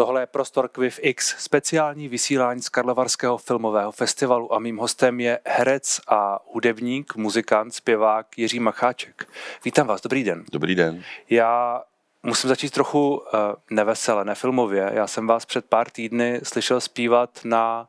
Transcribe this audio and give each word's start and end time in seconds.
Tohle 0.00 0.22
je 0.22 0.26
Prostor 0.26 0.68
Quiv 0.68 0.98
X, 1.02 1.34
speciální 1.38 2.08
vysílání 2.08 2.62
z 2.62 2.68
Karlovarského 2.68 3.38
filmového 3.38 3.92
festivalu 3.92 4.54
a 4.54 4.58
mým 4.58 4.76
hostem 4.76 5.20
je 5.20 5.38
herec 5.46 6.00
a 6.08 6.38
hudebník, 6.52 7.16
muzikant, 7.16 7.74
zpěvák 7.74 8.38
Jiří 8.38 8.60
Macháček. 8.60 9.28
Vítám 9.64 9.86
vás, 9.86 10.00
dobrý 10.00 10.24
den. 10.24 10.44
Dobrý 10.52 10.74
den. 10.74 11.02
Já 11.30 11.82
musím 12.22 12.48
začít 12.48 12.70
trochu 12.70 13.16
uh, 13.16 13.22
nevesele, 13.70 14.24
nefilmově. 14.24 14.90
Já 14.94 15.06
jsem 15.06 15.26
vás 15.26 15.44
před 15.44 15.64
pár 15.64 15.90
týdny 15.90 16.40
slyšel 16.42 16.80
zpívat 16.80 17.40
na 17.44 17.88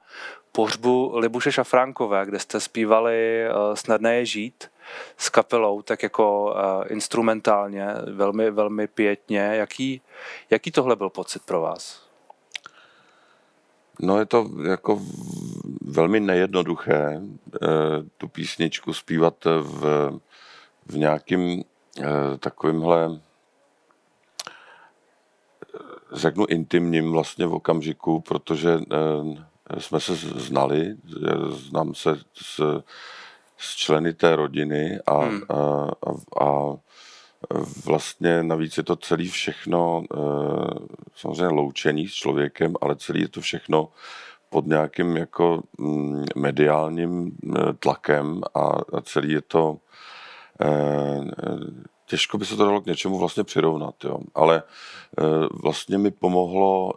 pohřbu 0.52 1.12
Libuše 1.18 1.52
Šafránkové, 1.52 2.26
kde 2.26 2.40
jste 2.40 2.60
zpívali 2.60 3.46
uh, 3.50 3.76
Snadné 3.76 4.16
je 4.16 4.26
žít 4.26 4.72
s 5.18 5.30
kapelou, 5.30 5.82
tak 5.82 6.04
jako 6.04 6.44
uh, 6.44 6.84
instrumentálně, 6.88 7.88
velmi, 8.14 8.52
velmi 8.52 8.88
pětně. 8.88 9.40
Jaký, 9.40 10.02
jaký 10.50 10.72
tohle 10.72 10.96
byl 10.96 11.10
pocit 11.10 11.42
pro 11.46 11.62
vás? 11.62 12.01
No 14.02 14.20
je 14.20 14.26
to 14.26 14.50
jako 14.70 15.02
velmi 15.82 16.20
nejednoduché 16.20 17.22
uh, 17.22 17.68
tu 18.18 18.28
písničku 18.28 18.94
zpívat 18.94 19.46
v, 19.46 20.12
v 20.86 20.98
nějakým 20.98 21.42
uh, 21.52 21.64
takovýmhle 22.40 23.22
řeknu 26.12 26.46
intimním 26.46 27.12
vlastně 27.12 27.46
v 27.46 27.54
okamžiku, 27.54 28.20
protože 28.20 28.80
jsme 29.78 30.00
se 30.00 30.16
znali, 30.16 30.96
znám 31.50 31.96
se 31.96 32.20
s 32.34 32.84
s 33.62 33.76
členy 33.76 34.14
té 34.14 34.36
rodiny 34.36 35.00
a, 35.08 35.20
hmm. 35.20 35.42
a, 35.50 35.56
a, 36.08 36.46
a 36.46 36.76
vlastně 37.86 38.44
navíc 38.44 38.78
je 38.78 38.84
to 38.84 38.96
celý 38.96 39.30
všechno 39.30 40.04
e, 40.04 40.18
samozřejmě 41.16 41.48
loučený 41.48 42.08
s 42.08 42.14
člověkem, 42.14 42.74
ale 42.82 42.96
celý 42.96 43.22
je 43.22 43.28
to 43.28 43.42
všechno 43.42 43.90
pod 44.50 44.66
nějakým 44.66 45.18
jako 45.18 45.64
mm, 45.78 46.26
mediálním 46.36 47.28
e, 47.28 47.74
tlakem 47.74 48.42
a, 48.56 48.72
celý 49.02 49.32
je 49.32 49.42
to 49.42 49.78
e, 50.62 50.72
těžko 52.06 52.38
by 52.38 52.46
se 52.46 52.56
to 52.56 52.66
dalo 52.66 52.82
k 52.82 52.86
něčemu 52.86 53.18
vlastně 53.18 53.44
přirovnat, 53.44 53.96
jo. 54.04 54.20
ale 54.36 54.64
vlastně 55.64 55.98
mi 55.98 56.12
pomohlo 56.12 56.94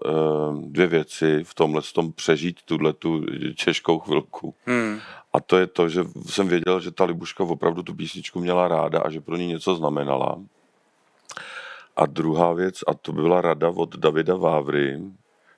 dvě 0.61 0.87
věci 0.87 1.45
v 1.45 1.55
tomhle 1.55 1.83
tom 1.95 2.13
přežít 2.13 2.63
tuhle 2.65 2.93
tu 2.93 3.25
těžkou 3.65 3.99
chvilku. 3.99 4.55
Hmm. 4.67 5.01
A 5.35 5.41
to 5.41 5.59
je 5.59 5.67
to, 5.67 5.89
že 5.89 6.05
jsem 6.27 6.49
věděl, 6.49 6.81
že 6.81 6.91
ta 6.91 7.05
Libuška 7.05 7.45
opravdu 7.45 7.83
tu 7.83 7.95
písničku 7.95 8.41
měla 8.41 8.69
ráda 8.69 9.01
a 9.01 9.11
že 9.11 9.21
pro 9.21 9.37
ní 9.37 9.47
něco 9.47 9.75
znamenala. 9.75 10.39
A 11.97 12.07
druhá 12.07 12.53
věc, 12.53 12.81
a 12.87 12.95
to 12.95 13.13
byla 13.13 13.41
rada 13.41 13.71
od 13.71 13.97
Davida 13.97 14.37
Vávry, 14.37 15.01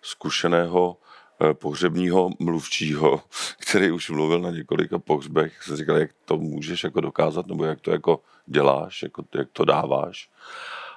zkušeného 0.02 0.96
eh, 1.40 1.54
pohřebního 1.54 2.30
mluvčího, 2.38 3.22
který 3.68 3.90
už 3.90 4.10
mluvil 4.10 4.40
na 4.40 4.50
několika 4.50 4.98
pohřbech, 4.98 5.62
se 5.62 5.76
říkal, 5.76 5.96
jak 5.96 6.10
to 6.24 6.38
můžeš 6.38 6.84
jako 6.84 7.00
dokázat, 7.00 7.46
nebo 7.46 7.64
jak 7.64 7.80
to 7.80 7.90
jako 7.90 8.20
děláš, 8.46 9.02
jako, 9.02 9.24
jak 9.34 9.48
to 9.52 9.64
dáváš. 9.64 10.30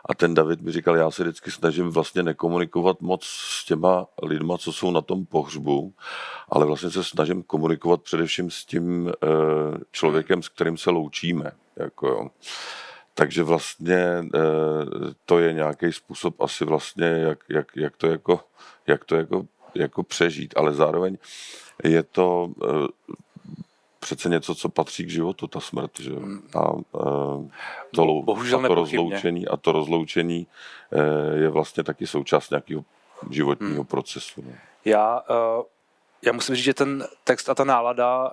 A 0.05 0.13
ten 0.13 0.33
David 0.33 0.61
mi 0.61 0.71
říkal, 0.71 0.95
já 0.95 1.11
se 1.11 1.23
vždycky 1.23 1.51
snažím 1.51 1.89
vlastně 1.89 2.23
nekomunikovat 2.23 3.01
moc 3.01 3.25
s 3.25 3.65
těma 3.65 4.07
lidma, 4.23 4.57
co 4.57 4.73
jsou 4.73 4.91
na 4.91 5.01
tom 5.01 5.25
pohřbu, 5.25 5.93
ale 6.49 6.65
vlastně 6.65 6.89
se 6.89 7.03
snažím 7.03 7.43
komunikovat 7.43 8.01
především 8.01 8.51
s 8.51 8.65
tím 8.65 9.09
e, 9.09 9.13
člověkem, 9.91 10.43
s 10.43 10.49
kterým 10.49 10.77
se 10.77 10.89
loučíme. 10.89 11.51
Jako 11.75 12.07
jo. 12.07 12.27
Takže 13.13 13.43
vlastně 13.43 13.95
e, 13.95 14.23
to 15.25 15.39
je 15.39 15.53
nějaký 15.53 15.93
způsob 15.93 16.41
asi 16.41 16.65
vlastně, 16.65 17.05
jak, 17.05 17.39
jak, 17.49 17.67
jak 17.75 17.97
to 17.97 18.07
jako, 18.07 18.39
jak 18.87 19.05
to 19.05 19.15
jako, 19.15 19.45
jako 19.75 20.03
přežít, 20.03 20.53
ale 20.57 20.73
zároveň 20.73 21.17
je 21.83 22.03
to 22.03 22.51
e, 22.63 22.67
přece 23.99 24.29
něco, 24.29 24.55
co 24.55 24.69
patří 24.69 25.05
k 25.05 25.09
životu, 25.09 25.47
ta 25.47 25.59
smrt. 25.59 25.99
Že? 25.99 26.11
Hmm. 26.11 26.47
A, 26.55 26.59
a, 26.59 26.73
to, 27.95 28.21
Bohužel 28.25 28.65
a 28.65 28.67
to 28.67 28.75
rozloučení 28.75 29.47
a 29.47 29.57
to 29.57 29.71
rozloučení 29.71 30.47
e, 30.91 31.37
je 31.39 31.49
vlastně 31.49 31.83
taky 31.83 32.07
součást 32.07 32.49
nějakého 32.49 32.85
životního 33.29 33.73
hmm. 33.73 33.85
procesu. 33.85 34.41
Ne? 34.41 34.59
Já, 34.85 35.21
uh, 35.29 35.63
já 36.21 36.33
musím 36.33 36.55
říct, 36.55 36.65
že 36.65 36.73
ten 36.73 37.07
text 37.23 37.49
a 37.49 37.55
ta 37.55 37.63
nálada 37.63 38.31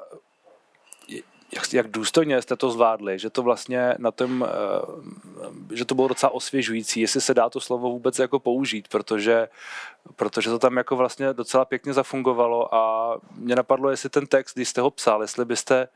jak, 1.52 1.72
jak 1.72 1.88
důstojně 1.90 2.42
jste 2.42 2.56
to 2.56 2.70
zvládli, 2.70 3.18
že 3.18 3.30
to 3.30 3.42
vlastně 3.42 3.94
na 3.98 4.10
tom, 4.10 4.46
eh, 4.48 5.76
že 5.76 5.84
to 5.84 5.94
bylo 5.94 6.08
docela 6.08 6.32
osvěžující, 6.32 7.00
jestli 7.00 7.20
se 7.20 7.34
dá 7.34 7.50
to 7.50 7.60
slovo 7.60 7.90
vůbec 7.90 8.18
jako 8.18 8.40
použít, 8.40 8.88
protože, 8.88 9.48
protože 10.16 10.50
to 10.50 10.58
tam 10.58 10.76
jako 10.76 10.96
vlastně 10.96 11.32
docela 11.32 11.64
pěkně 11.64 11.92
zafungovalo 11.92 12.74
a 12.74 13.14
mě 13.36 13.56
napadlo, 13.56 13.90
jestli 13.90 14.10
ten 14.10 14.26
text, 14.26 14.54
když 14.54 14.68
jste 14.68 14.80
ho 14.80 14.90
psal, 14.90 15.22
jestli 15.22 15.44
byste 15.44 15.88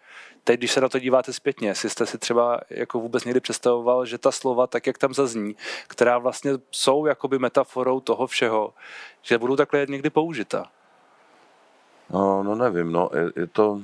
teď, 0.44 0.60
když 0.60 0.72
se 0.72 0.80
na 0.80 0.88
to 0.88 0.98
díváte 0.98 1.32
zpětně, 1.32 1.68
jestli 1.68 1.90
jste 1.90 2.06
si 2.06 2.18
třeba 2.18 2.60
jako 2.70 3.00
vůbec 3.00 3.24
někdy 3.24 3.40
představoval, 3.40 4.06
že 4.06 4.18
ta 4.18 4.30
slova, 4.32 4.66
tak 4.66 4.86
jak 4.86 4.98
tam 4.98 5.14
zazní, 5.14 5.56
která 5.86 6.18
vlastně 6.18 6.52
jsou 6.70 7.06
jakoby 7.06 7.38
metaforou 7.38 8.00
toho 8.00 8.26
všeho, 8.26 8.74
že 9.22 9.38
budou 9.38 9.56
takhle 9.56 9.86
někdy 9.88 10.10
použita. 10.10 10.64
No, 12.10 12.42
no 12.42 12.54
nevím, 12.54 12.92
no, 12.92 13.10
je, 13.14 13.32
je 13.36 13.46
to... 13.46 13.80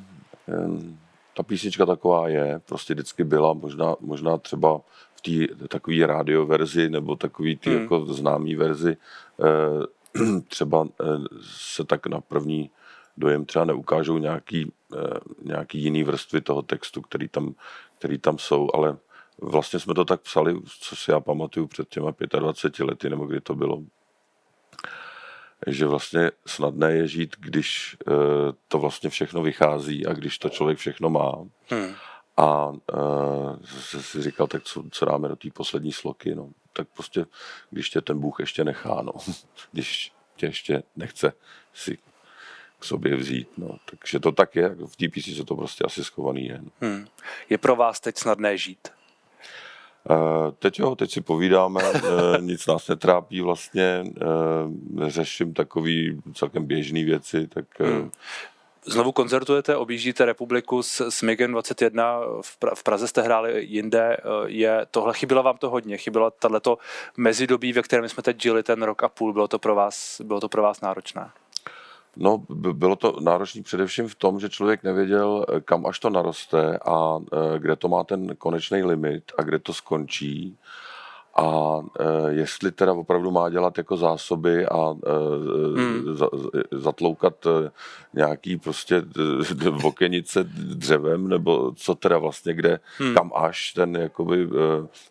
Jen 0.48 0.98
ta 1.36 1.42
písnička 1.42 1.86
taková 1.86 2.28
je, 2.28 2.60
prostě 2.68 2.94
vždycky 2.94 3.24
byla, 3.24 3.52
možná, 3.52 3.96
možná 4.00 4.38
třeba 4.38 4.80
v 5.14 5.20
té 5.20 5.66
takové 5.68 6.06
radioverzi 6.06 6.88
nebo 6.90 7.16
takový 7.16 7.56
ty 7.56 7.70
hmm. 7.70 7.82
jako 7.82 8.04
známý 8.04 8.54
verzi, 8.54 8.96
eh, 8.96 10.40
třeba 10.48 10.88
eh, 11.00 11.04
se 11.40 11.84
tak 11.84 12.06
na 12.06 12.20
první 12.20 12.70
dojem 13.16 13.44
třeba 13.44 13.64
neukážou 13.64 14.18
nějaký, 14.18 14.72
eh, 14.96 15.20
nějaký 15.42 15.82
jiný 15.82 16.04
vrstvy 16.04 16.40
toho 16.40 16.62
textu, 16.62 17.00
který 17.02 17.28
tam, 17.28 17.54
který 17.98 18.18
tam 18.18 18.38
jsou, 18.38 18.68
ale 18.74 18.96
vlastně 19.40 19.80
jsme 19.80 19.94
to 19.94 20.04
tak 20.04 20.20
psali, 20.20 20.56
co 20.80 20.96
si 20.96 21.10
já 21.10 21.20
pamatuju 21.20 21.66
před 21.66 21.88
těma 21.88 22.14
25 22.38 22.84
lety, 22.84 23.10
nebo 23.10 23.26
kdy 23.26 23.40
to 23.40 23.54
bylo, 23.54 23.82
že 25.66 25.86
vlastně 25.86 26.30
snadné 26.46 26.92
je 26.92 27.08
žít, 27.08 27.36
když 27.38 27.96
uh, 28.06 28.14
to 28.68 28.78
vlastně 28.78 29.10
všechno 29.10 29.42
vychází 29.42 30.06
a 30.06 30.12
když 30.12 30.38
to 30.38 30.48
člověk 30.48 30.78
všechno 30.78 31.10
má. 31.10 31.32
Hmm. 31.68 31.94
A 32.36 32.68
uh, 32.68 32.76
si 34.00 34.22
říkal, 34.22 34.46
tak 34.46 34.62
co, 34.62 34.84
co 34.90 35.04
dáme 35.04 35.28
do 35.28 35.36
té 35.36 35.48
poslední 35.50 35.92
sloky, 35.92 36.34
no. 36.34 36.50
Tak 36.72 36.88
prostě, 36.94 37.26
když 37.70 37.90
tě 37.90 38.00
ten 38.00 38.18
Bůh 38.18 38.40
ještě 38.40 38.64
nechá, 38.64 39.02
no. 39.02 39.12
když 39.72 40.12
tě 40.36 40.46
ještě 40.46 40.82
nechce 40.96 41.32
si 41.74 41.98
k 42.78 42.84
sobě 42.84 43.16
vzít, 43.16 43.48
no. 43.58 43.78
Takže 43.90 44.20
to 44.20 44.32
tak 44.32 44.56
je, 44.56 44.68
v 44.68 44.96
té 44.96 45.08
písničce 45.08 45.44
to 45.44 45.56
prostě 45.56 45.84
asi 45.84 46.04
schovaný 46.04 46.46
je. 46.46 46.60
No. 46.62 46.70
Hmm. 46.80 47.06
Je 47.50 47.58
pro 47.58 47.76
vás 47.76 48.00
teď 48.00 48.16
snadné 48.16 48.58
žít? 48.58 48.88
Eh, 50.10 50.52
teď 50.58 50.78
jo, 50.78 50.94
teď 50.94 51.10
si 51.10 51.20
povídáme, 51.20 51.80
eh, 51.94 52.00
nic 52.40 52.66
nás 52.66 52.88
netrápí 52.88 53.40
vlastně, 53.40 54.04
eh, 54.06 55.10
řeším 55.10 55.54
takový 55.54 56.20
celkem 56.34 56.66
běžný 56.66 57.04
věci, 57.04 57.46
tak... 57.46 57.64
Hmm. 57.78 58.10
Znovu 58.88 59.12
koncertujete, 59.12 59.76
objíždíte 59.76 60.24
republiku 60.24 60.82
s, 60.82 61.00
s 61.00 61.22
MIGem 61.22 61.52
21, 61.52 62.20
v, 62.42 62.56
pra, 62.58 62.74
v 62.74 62.82
Praze 62.82 63.08
jste 63.08 63.22
hráli 63.22 63.64
jinde, 63.64 64.16
je 64.46 64.86
tohle, 64.90 65.14
chybilo 65.14 65.42
vám 65.42 65.58
to 65.58 65.70
hodně, 65.70 65.96
chybilo 65.96 66.30
tato 66.30 66.78
mezidobí, 67.16 67.72
ve 67.72 67.82
kterém 67.82 68.08
jsme 68.08 68.22
teď 68.22 68.42
žili 68.42 68.62
ten 68.62 68.82
rok 68.82 69.02
a 69.02 69.08
půl, 69.08 69.32
bylo 69.32 69.48
to 69.48 69.58
pro 69.58 69.74
vás, 69.74 70.20
bylo 70.24 70.40
to 70.40 70.48
pro 70.48 70.62
vás 70.62 70.80
náročné? 70.80 71.30
No, 72.16 72.38
bylo 72.72 72.96
to 72.96 73.20
náročné 73.20 73.62
především 73.62 74.08
v 74.08 74.14
tom, 74.14 74.40
že 74.40 74.48
člověk 74.48 74.82
nevěděl, 74.82 75.46
eh, 75.48 75.60
kam 75.60 75.86
až 75.86 75.98
to 75.98 76.10
naroste 76.10 76.78
a 76.78 77.18
eh, 77.32 77.58
kde 77.58 77.76
to 77.76 77.88
má 77.88 78.04
ten 78.04 78.36
konečný 78.36 78.82
limit 78.82 79.32
a 79.38 79.42
kde 79.42 79.58
to 79.58 79.74
skončí 79.74 80.58
a 81.36 81.78
e, 82.00 82.32
jestli 82.32 82.72
teda 82.72 82.92
opravdu 82.92 83.30
má 83.30 83.50
dělat 83.50 83.78
jako 83.78 83.96
zásoby 83.96 84.66
a 84.66 84.94
hmm. 85.76 86.16
za, 86.16 86.28
zatloukat 86.72 87.46
nějaký 88.14 88.56
prostě 88.56 88.96
e, 88.96 89.84
okenice 89.84 90.44
dřevem, 90.54 91.28
nebo 91.28 91.72
co 91.76 91.94
teda 91.94 92.18
vlastně 92.18 92.54
kde, 92.54 92.80
hmm. 92.98 93.14
kam 93.14 93.32
až 93.34 93.72
ten 93.72 93.96
jakoby 93.96 94.48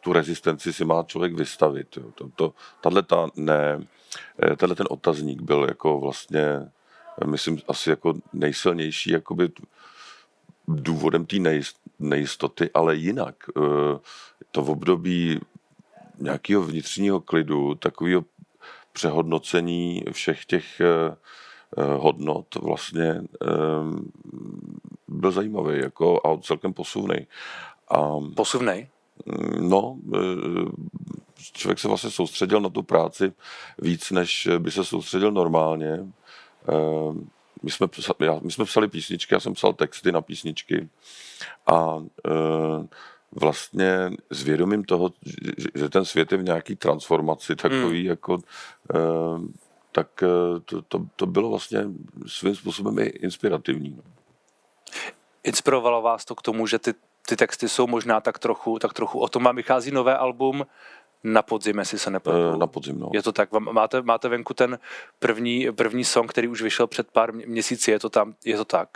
tu 0.01 0.13
rezistenci 0.13 0.73
si 0.73 0.85
má 0.85 1.03
člověk 1.03 1.33
vystavit. 1.33 1.97
Jo. 1.97 2.03
To, 2.15 2.29
to, 2.35 2.53
tato 2.81 3.01
ta, 3.01 3.27
ne, 3.35 3.79
tenhle 4.57 4.75
ten 4.75 4.87
otazník 4.89 5.41
byl 5.41 5.65
jako 5.67 5.99
vlastně 5.99 6.71
myslím, 7.25 7.59
asi 7.67 7.89
jako 7.89 8.13
nejsilnější 8.33 9.11
jakoby 9.11 9.49
důvodem 10.67 11.25
té 11.25 11.37
nejistoty, 11.99 12.69
ale 12.73 12.95
jinak. 12.95 13.35
Eh, 13.49 13.99
to 14.51 14.61
v 14.61 14.69
období 14.69 15.39
nějakého 16.19 16.61
vnitřního 16.61 17.21
klidu, 17.21 17.75
takového 17.75 18.25
přehodnocení 18.93 20.03
všech 20.11 20.45
těch 20.45 20.81
eh, 20.81 21.15
eh, 21.77 21.83
hodnot 21.83 22.55
vlastně 22.55 23.21
byl 25.07 25.31
zajímavý 25.31 25.79
jako 25.79 26.27
a 26.27 26.37
celkem 26.41 26.73
posuvný. 26.73 27.27
A, 27.89 28.19
posuvný? 28.35 28.87
No, 29.59 29.97
člověk 31.37 31.79
se 31.79 31.87
vlastně 31.87 32.09
soustředil 32.09 32.61
na 32.61 32.69
tu 32.69 32.83
práci 32.83 33.33
víc, 33.81 34.11
než 34.11 34.47
by 34.57 34.71
se 34.71 34.85
soustředil 34.85 35.31
normálně. 35.31 36.05
Ehm, 36.67 37.29
my 37.63 37.71
jsme, 37.71 37.87
já, 38.19 38.39
my 38.43 38.51
jsme 38.51 38.65
psali 38.65 38.87
písničky, 38.87 39.33
já 39.33 39.39
jsem 39.39 39.53
psal 39.53 39.73
texty 39.73 40.11
na 40.11 40.21
písničky 40.21 40.89
a 41.67 42.03
e, 42.27 42.31
vlastně 43.31 44.11
s 44.29 44.43
vědomím 44.43 44.83
toho, 44.83 45.11
že, 45.25 45.51
že 45.75 45.89
ten 45.89 46.05
svět 46.05 46.31
je 46.31 46.37
v 46.37 46.43
nějaký 46.43 46.75
transformaci 46.75 47.55
takový 47.55 47.99
hmm. 47.99 48.09
jako 48.09 48.37
e, 48.95 48.99
tak 49.91 50.23
to, 50.65 50.81
to, 50.81 51.05
to 51.15 51.25
bylo 51.25 51.49
vlastně 51.49 51.83
svým 52.27 52.55
způsobem 52.55 52.99
i 52.99 53.03
inspirativní. 53.03 54.01
Inspirovalo 55.43 56.01
vás 56.01 56.25
to 56.25 56.35
k 56.35 56.41
tomu, 56.41 56.67
že 56.67 56.79
ty, 56.79 56.93
ty 57.27 57.35
texty 57.35 57.69
jsou 57.69 57.87
možná 57.87 58.21
tak 58.21 58.39
trochu, 58.39 58.79
tak 58.79 58.93
trochu 58.93 59.19
o 59.19 59.27
tom 59.27 59.43
vám 59.43 59.55
vychází 59.55 59.91
nové 59.91 60.17
album, 60.17 60.65
na 61.25 61.41
podzim, 61.41 61.79
jestli 61.79 61.99
se 61.99 62.11
nepletu. 62.11 62.57
Na 62.57 62.67
podzim, 62.67 62.99
no. 62.99 63.09
Je 63.13 63.23
to 63.23 63.31
tak. 63.31 63.49
Máte, 63.51 64.01
máte 64.01 64.29
venku 64.29 64.53
ten 64.53 64.79
první, 65.19 65.67
první 65.71 66.03
song, 66.03 66.31
který 66.31 66.47
už 66.47 66.61
vyšel 66.61 66.87
před 66.87 67.11
pár 67.11 67.33
měsíci, 67.33 67.91
je 67.91 67.99
to 67.99 68.09
tam, 68.09 68.35
je 68.45 68.57
to 68.57 68.65
tak? 68.65 68.89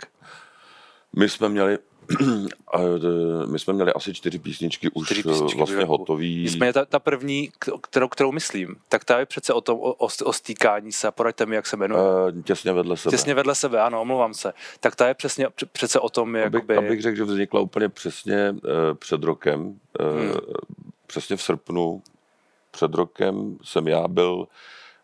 My 1.16 1.28
jsme 1.28 1.48
měli 1.48 1.78
my 3.46 3.58
jsme 3.58 3.72
měli 3.72 3.92
asi 3.92 4.14
čtyři 4.14 4.38
písničky 4.38 4.90
už 4.90 5.06
čtyři 5.06 5.22
písničky 5.22 5.58
vlastně 5.58 5.84
hotový. 5.84 6.42
Nicméně 6.42 6.72
ta, 6.72 6.84
ta 6.84 6.98
první, 6.98 7.50
kterou, 7.80 8.08
kterou 8.08 8.32
myslím, 8.32 8.76
tak 8.88 9.04
ta 9.04 9.18
je 9.18 9.26
přece 9.26 9.52
o 9.52 9.60
tom, 9.60 9.78
o, 9.80 10.08
o 10.24 10.32
stýkání 10.32 10.92
se, 10.92 11.10
poraďte 11.10 11.46
mi, 11.46 11.56
jak 11.56 11.66
se 11.66 11.76
jmenuje. 11.76 12.02
Těsně 12.44 12.72
vedle 12.72 12.96
sebe. 12.96 13.10
Těsně 13.10 13.34
vedle 13.34 13.54
sebe, 13.54 13.80
ano, 13.80 14.00
omlouvám 14.00 14.34
se. 14.34 14.52
Tak 14.80 14.96
ta 14.96 15.08
je 15.08 15.14
přesně, 15.14 15.46
přece 15.72 16.00
o 16.00 16.08
tom, 16.08 16.36
jak 16.36 16.46
abych, 16.46 16.64
by... 16.64 16.76
Abych 16.76 17.02
řekl, 17.02 17.16
že 17.16 17.24
vznikla 17.24 17.60
úplně 17.60 17.88
přesně 17.88 18.50
uh, 18.50 18.60
před 18.94 19.22
rokem, 19.22 19.66
uh, 19.66 20.20
hmm. 20.20 20.34
přesně 21.06 21.36
v 21.36 21.42
srpnu 21.42 22.02
před 22.70 22.94
rokem 22.94 23.58
jsem 23.62 23.88
já 23.88 24.08
byl 24.08 24.48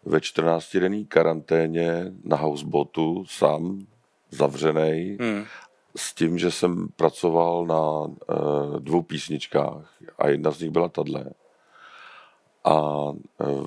ve 0.04 0.18
14-denní 0.18 1.06
karanténě 1.06 2.12
na 2.24 2.36
houseboatu, 2.36 3.24
sám, 3.28 3.86
zavřený, 4.30 5.16
hmm. 5.20 5.44
s 5.96 6.14
tím, 6.14 6.38
že 6.38 6.50
jsem 6.50 6.88
pracoval 6.96 7.66
na 7.66 8.00
uh, 8.00 8.80
dvou 8.80 9.02
písničkách 9.02 9.94
a 10.18 10.28
jedna 10.28 10.50
z 10.50 10.60
nich 10.60 10.70
byla 10.70 10.88
tahle. 10.88 11.24
A 12.64 12.80
uh, 12.80 13.66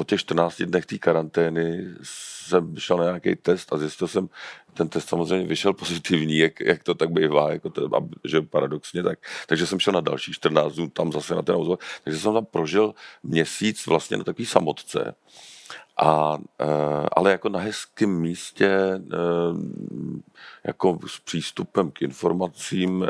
po 0.00 0.04
těch 0.04 0.20
14 0.20 0.62
dnech 0.62 0.86
té 0.86 0.98
karantény 0.98 1.84
jsem 2.02 2.76
šel 2.78 2.96
na 2.96 3.04
nějaký 3.04 3.36
test 3.36 3.72
a 3.72 3.78
zjistil 3.78 4.08
jsem, 4.08 4.28
ten 4.74 4.88
test 4.88 5.08
samozřejmě 5.08 5.46
vyšel 5.46 5.72
pozitivní, 5.72 6.38
jak, 6.38 6.60
jak 6.60 6.82
to 6.82 6.94
tak 6.94 7.10
bývá, 7.10 7.52
jako 7.52 7.70
to, 7.70 7.88
že 8.24 8.40
paradoxně 8.40 9.02
tak. 9.02 9.18
Takže 9.46 9.66
jsem 9.66 9.80
šel 9.80 9.92
na 9.92 10.00
další 10.00 10.32
14 10.32 10.74
dnů 10.74 10.88
tam 10.88 11.12
zase 11.12 11.34
na 11.34 11.42
ten 11.42 11.54
ozvor. 11.54 11.78
Takže 12.04 12.20
jsem 12.20 12.34
tam 12.34 12.44
prožil 12.44 12.94
měsíc 13.22 13.86
vlastně 13.86 14.16
na 14.16 14.24
takový 14.24 14.46
samotce. 14.46 15.14
A, 16.02 16.38
e, 16.60 16.66
ale 17.12 17.30
jako 17.30 17.48
na 17.48 17.58
hezkém 17.60 18.20
místě, 18.20 18.66
e, 18.66 19.00
jako 20.64 20.98
s 21.06 21.20
přístupem 21.20 21.90
k 21.90 22.02
informacím, 22.02 23.04
e, 23.04 23.08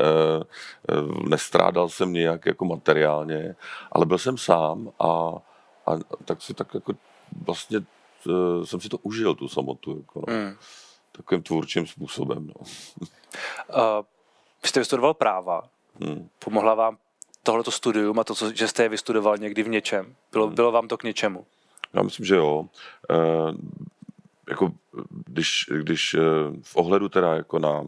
nestrádal 1.29 1.89
jsem 1.89 2.13
nějak 2.13 2.47
jako 2.47 2.65
materiálně, 2.65 3.55
ale 3.93 4.07
byl 4.07 4.19
jsem 4.19 4.39
sám 4.39 4.91
a 5.01 5.33
a 5.87 5.93
tak 6.25 6.43
si 6.43 6.55
tak 6.55 6.75
jako 6.75 6.93
vlastně 7.47 7.79
uh, 7.79 8.65
jsem 8.65 8.81
si 8.81 8.89
to 8.89 8.99
užil, 8.99 9.35
tu 9.35 9.49
samotu, 9.49 9.97
jako 9.97 10.23
no. 10.29 10.35
mm. 10.35 10.57
takovým 11.13 11.43
tvůrčím 11.43 11.87
způsobem. 11.87 12.47
No. 12.47 12.55
uh, 13.69 14.05
vy 14.63 14.69
jste 14.69 14.81
vystudoval 14.81 15.15
práva. 15.15 15.63
Mm. 15.99 16.29
Pomohla 16.45 16.75
vám 16.75 16.99
tohleto 17.43 17.71
studium 17.71 18.19
a 18.19 18.25
to, 18.25 18.35
co, 18.35 18.53
že 18.53 18.69
jste 18.69 18.83
je 18.83 18.89
vystudoval 18.89 19.39
někdy 19.39 19.63
v 19.63 19.69
něčem? 19.69 20.15
Bylo, 20.33 20.49
mm. 20.49 20.55
bylo 20.55 20.73
vám 20.73 20.89
to 20.89 20.99
k 20.99 21.05
něčemu? 21.05 21.47
Já 21.93 22.03
myslím, 22.03 22.27
že 22.27 22.37
jo. 22.37 22.67
Uh, 23.11 23.55
jako 24.49 24.73
když, 25.27 25.67
když 25.83 26.15
uh, 26.15 26.23
v 26.63 26.77
ohledu 26.77 27.09
teda 27.09 27.35
jako 27.35 27.59
na, 27.59 27.87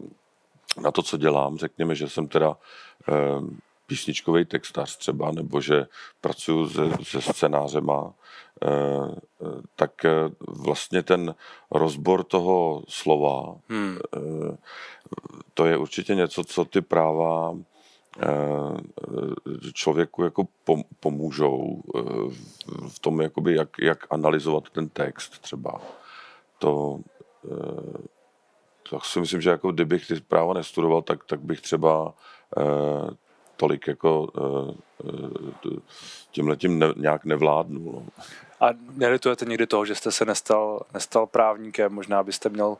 na 0.81 0.91
to, 0.91 1.03
co 1.03 1.17
dělám, 1.17 1.57
řekněme, 1.57 1.95
že 1.95 2.09
jsem 2.09 2.27
teda 2.27 2.49
uh, 2.49 3.47
písničkový 3.85 4.45
textař 4.45 4.97
třeba, 4.97 5.31
nebo 5.31 5.61
že 5.61 5.85
pracuji 6.21 6.67
se, 6.67 6.81
se 7.03 7.21
scénářema, 7.21 8.13
eh, 8.63 8.67
eh, 8.67 9.61
tak 9.75 10.05
eh, 10.05 10.11
vlastně 10.47 11.03
ten 11.03 11.35
rozbor 11.71 12.23
toho 12.23 12.83
slova, 12.87 13.55
hmm. 13.69 13.97
to 15.53 15.65
je 15.65 15.77
určitě 15.77 16.15
něco, 16.15 16.43
co 16.43 16.65
ty 16.65 16.81
práva 16.81 17.57
člověku 19.73 20.23
jako 20.23 20.43
pomůžou 20.99 21.83
v 22.89 22.99
tom, 22.99 23.21
jakoby 23.21 23.55
jak, 23.55 23.69
jak 23.81 24.07
analyzovat 24.09 24.69
ten 24.69 24.89
text 24.89 25.39
třeba. 25.39 25.81
To, 26.59 26.99
tak 28.89 29.05
si 29.05 29.19
myslím, 29.19 29.41
že 29.41 29.49
jako 29.49 29.71
kdybych 29.71 30.07
ty 30.07 30.21
práva 30.21 30.53
nestudoval, 30.53 31.01
tak, 31.01 31.23
tak 31.23 31.41
bych 31.41 31.61
třeba 31.61 32.13
tolik 33.57 33.87
jako 33.87 34.21
uh, 34.21 35.77
tímhletím 36.31 36.79
ne, 36.79 36.87
nějak 36.95 37.25
nevládnul. 37.25 37.93
No. 37.93 38.23
A 38.67 38.69
nelitujete 38.95 39.45
někdy 39.45 39.67
toho, 39.67 39.85
že 39.85 39.95
jste 39.95 40.11
se 40.11 40.25
nestal, 40.25 40.81
nestal 40.93 41.27
právníkem? 41.27 41.93
Možná 41.93 42.23
byste 42.23 42.49
měl 42.49 42.77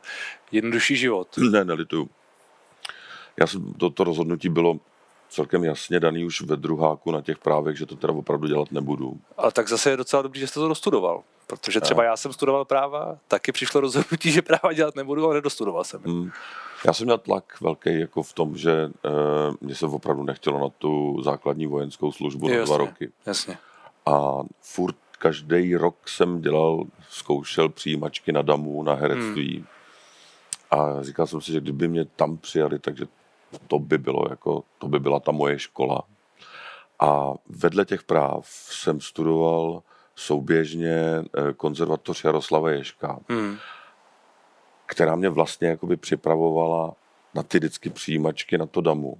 jednodušší 0.52 0.96
život. 0.96 1.28
Ne, 1.50 1.64
nelituju. 1.64 2.08
Já 3.40 3.46
jsem, 3.46 3.74
to, 3.74 3.90
to 3.90 4.04
rozhodnutí 4.04 4.48
bylo 4.48 4.78
celkem 5.28 5.64
jasně 5.64 6.00
daný 6.00 6.24
už 6.24 6.40
ve 6.40 6.56
druháku 6.56 7.10
na 7.10 7.22
těch 7.22 7.38
právech, 7.38 7.78
že 7.78 7.86
to 7.86 7.96
teda 7.96 8.12
opravdu 8.12 8.46
dělat 8.46 8.72
nebudu. 8.72 9.20
Ale 9.36 9.52
tak 9.52 9.68
zase 9.68 9.90
je 9.90 9.96
docela 9.96 10.22
dobrý, 10.22 10.40
že 10.40 10.46
jste 10.46 10.60
to 10.60 10.68
dostudoval. 10.68 11.22
Protože 11.46 11.80
třeba 11.80 12.04
já 12.04 12.16
jsem 12.16 12.32
studoval 12.32 12.64
práva, 12.64 13.18
taky 13.28 13.52
přišlo 13.52 13.80
rozhodnutí, 13.80 14.30
že 14.32 14.42
práva 14.42 14.72
dělat 14.72 14.96
nebudu, 14.96 15.24
ale 15.24 15.34
nedostudoval 15.34 15.84
jsem. 15.84 16.00
Hmm. 16.02 16.30
Já 16.84 16.92
jsem 16.92 17.04
měl 17.04 17.18
tlak 17.18 17.60
velký 17.60 18.00
jako 18.00 18.22
v 18.22 18.32
tom, 18.32 18.56
že 18.56 18.72
e, 18.72 18.90
mě 19.60 19.74
se 19.74 19.86
opravdu 19.86 20.22
nechtělo 20.22 20.60
na 20.60 20.68
tu 20.68 21.22
základní 21.22 21.66
vojenskou 21.66 22.12
službu 22.12 22.48
na 22.48 22.64
dva 22.64 22.76
roky. 22.76 23.12
Jasně. 23.26 23.58
A 24.06 24.42
furt 24.60 24.96
každý 25.18 25.76
rok 25.76 26.08
jsem 26.08 26.40
dělal, 26.40 26.84
zkoušel 27.08 27.68
přijímačky 27.68 28.32
na 28.32 28.42
damu, 28.42 28.82
na 28.82 28.94
herectví. 28.94 29.56
Hmm. 29.56 29.66
A 30.70 31.02
říkal 31.02 31.26
jsem 31.26 31.40
si, 31.40 31.52
že 31.52 31.60
kdyby 31.60 31.88
mě 31.88 32.04
tam 32.04 32.36
přijali, 32.36 32.78
takže 32.78 33.06
to 33.68 33.78
by 33.78 33.98
bylo 33.98 34.26
jako, 34.30 34.64
to 34.78 34.88
by 34.88 35.00
byla 35.00 35.20
ta 35.20 35.32
moje 35.32 35.58
škola. 35.58 36.02
A 37.00 37.32
vedle 37.48 37.84
těch 37.84 38.02
práv 38.02 38.46
jsem 38.48 39.00
studoval 39.00 39.82
souběžně 40.16 40.94
eh, 40.94 41.52
konzervatoř 41.56 42.24
Jaroslava 42.24 42.70
Ješka. 42.70 43.18
Hmm 43.28 43.56
která 44.86 45.16
mě 45.16 45.28
vlastně 45.28 45.68
jakoby 45.68 45.96
připravovala 45.96 46.92
na 47.34 47.42
ty 47.42 47.58
vždycky 47.58 47.90
přijímačky 47.90 48.58
na 48.58 48.66
to 48.66 48.80
damu. 48.80 49.18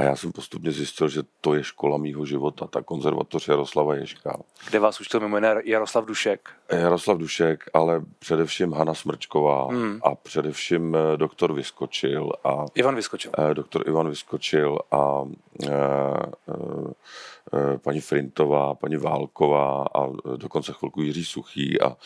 A 0.00 0.02
já 0.02 0.16
jsem 0.16 0.32
postupně 0.32 0.72
zjistil, 0.72 1.08
že 1.08 1.22
to 1.40 1.54
je 1.54 1.64
škola 1.64 1.98
mýho 1.98 2.26
života, 2.26 2.66
ta 2.66 2.82
konzervatoř 2.82 3.48
Jaroslava 3.48 3.94
Ješka. 3.94 4.40
Kde 4.68 4.78
vás 4.78 5.00
učil 5.00 5.20
mimo 5.20 5.36
jiné 5.36 5.54
Jaroslav 5.64 6.04
Dušek? 6.04 6.48
Jaroslav 6.72 7.18
Dušek, 7.18 7.64
ale 7.74 8.02
především 8.18 8.72
Hana 8.72 8.94
Smrčková 8.94 9.66
hmm. 9.66 10.00
a 10.02 10.14
především 10.14 10.96
eh, 10.96 11.16
doktor 11.16 11.52
Vyskočil. 11.52 12.32
A, 12.44 12.64
Ivan 12.74 12.96
Vyskočil. 12.96 13.32
Eh, 13.38 13.54
doktor 13.54 13.88
Ivan 13.88 14.08
Vyskočil 14.08 14.78
a 14.90 15.24
e, 15.62 15.68
e, 15.68 15.70
paní 17.78 18.00
Frintová, 18.00 18.74
paní 18.74 18.96
Válková 18.96 19.86
a 19.94 20.08
dokonce 20.36 20.72
chvilku 20.72 21.02
Jiří 21.02 21.24
Suchý 21.24 21.80
a, 21.80 21.96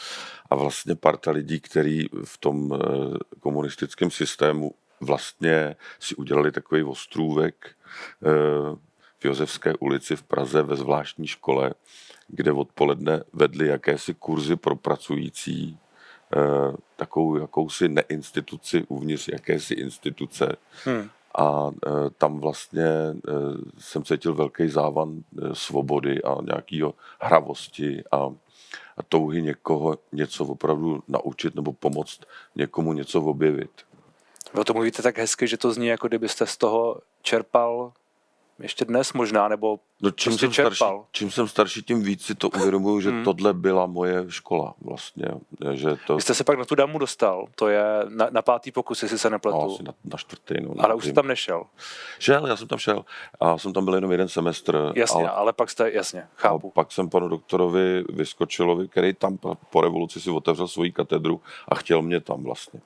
a 0.50 0.56
vlastně 0.56 0.94
parta 0.94 1.30
lidí, 1.30 1.60
kteří 1.60 2.08
v 2.24 2.38
tom 2.38 2.78
komunistickém 3.40 4.10
systému 4.10 4.74
vlastně 5.00 5.76
si 5.98 6.14
udělali 6.14 6.52
takový 6.52 6.82
ostrůvek 6.82 7.70
eh, 7.70 8.30
v 9.18 9.24
Josefské 9.24 9.74
ulici 9.74 10.16
v 10.16 10.22
Praze 10.22 10.62
ve 10.62 10.76
zvláštní 10.76 11.26
škole, 11.26 11.74
kde 12.28 12.52
odpoledne 12.52 13.22
vedli 13.32 13.66
jakési 13.66 14.14
kurzy 14.14 14.56
pro 14.56 14.76
pracující, 14.76 15.78
eh, 16.36 16.76
takovou 16.96 17.36
jakousi 17.36 17.88
neinstituci 17.88 18.84
uvnitř 18.88 19.28
jakési 19.28 19.74
instituce. 19.74 20.56
Hmm. 20.84 21.10
A 21.38 21.70
e, 21.86 22.10
tam 22.18 22.40
vlastně 22.40 22.86
jsem 23.78 24.04
cítil 24.04 24.34
velký 24.34 24.68
závan 24.68 25.22
svobody 25.52 26.22
a 26.22 26.42
nějakého 26.42 26.94
hravosti 27.20 28.04
a, 28.12 28.16
a 28.96 29.02
touhy 29.08 29.42
někoho 29.42 29.98
něco 30.12 30.44
opravdu 30.44 31.02
naučit 31.08 31.54
nebo 31.54 31.72
pomoct 31.72 32.20
někomu 32.56 32.92
něco 32.92 33.22
objevit. 33.22 33.70
Vy 34.54 34.60
o 34.60 34.64
tom 34.64 34.74
mluvíte 34.74 35.02
tak 35.02 35.18
hezky, 35.18 35.46
že 35.46 35.56
to 35.56 35.72
zní, 35.72 35.86
jako 35.86 36.08
kdybyste 36.08 36.46
z 36.46 36.56
toho 36.56 37.00
čerpal 37.22 37.92
ještě 38.58 38.84
dnes 38.84 39.12
možná, 39.12 39.48
nebo 39.48 39.78
no, 40.02 40.10
čím 40.10 40.30
prostě 40.30 40.46
jsem 40.46 40.52
starší, 40.52 40.78
čerpal? 40.78 41.04
čím 41.12 41.30
jsem 41.30 41.48
starší, 41.48 41.82
tím 41.82 42.02
víc 42.02 42.24
si 42.26 42.34
to 42.34 42.48
uvědomuju, 42.48 43.00
že 43.00 43.10
Hmm. 43.10 43.24
tohle 43.24 43.54
byla 43.54 43.86
moje 43.86 44.24
škola 44.28 44.74
vlastně. 44.80 45.24
Že 45.72 45.96
to, 46.06 46.16
Vy 46.16 46.22
jste 46.22 46.34
se 46.34 46.44
pak 46.44 46.58
na 46.58 46.64
tu 46.64 46.74
damu 46.74 46.98
dostal, 46.98 47.46
to 47.54 47.68
je 47.68 47.82
na, 48.08 48.28
na 48.30 48.42
pátý 48.42 48.72
pokus, 48.72 49.02
jestli 49.02 49.18
se 49.18 49.30
no, 49.30 49.34
nepletu. 49.34 49.74
asi 49.74 49.82
na, 49.82 49.92
na 50.04 50.18
čtvrtý. 50.18 50.54
No, 50.60 50.74
ale 50.84 50.94
už 50.94 51.04
jste 51.04 51.12
tam 51.12 51.26
nešel. 51.26 51.64
Šel, 52.18 52.46
já 52.46 52.56
jsem 52.56 52.68
tam 52.68 52.78
šel. 52.78 53.04
A 53.40 53.58
jsem 53.58 53.72
tam 53.72 53.84
byl 53.84 53.94
jenom 53.94 54.12
jeden 54.12 54.28
semestr. 54.28 54.92
Jasně, 54.94 55.20
ale, 55.22 55.30
ale, 55.30 55.52
pak 55.52 55.70
jste, 55.70 55.90
jasně, 55.92 56.26
chápu. 56.36 56.68
A 56.68 56.70
pak 56.74 56.92
jsem 56.92 57.08
panu 57.10 57.28
doktorovi 57.28 58.04
Vyskočilovi, 58.08 58.88
který 58.88 59.14
tam 59.14 59.36
po- 59.38 59.54
po 59.70 59.80
revoluci 59.80 60.20
si 60.20 60.30
otevřel 60.30 60.68
svoji 60.68 60.92
katedru 60.92 61.40
a 61.68 61.74
chtěl 61.74 62.02
mě 62.02 62.20
tam 62.20 62.42
vlastně. 62.42 62.80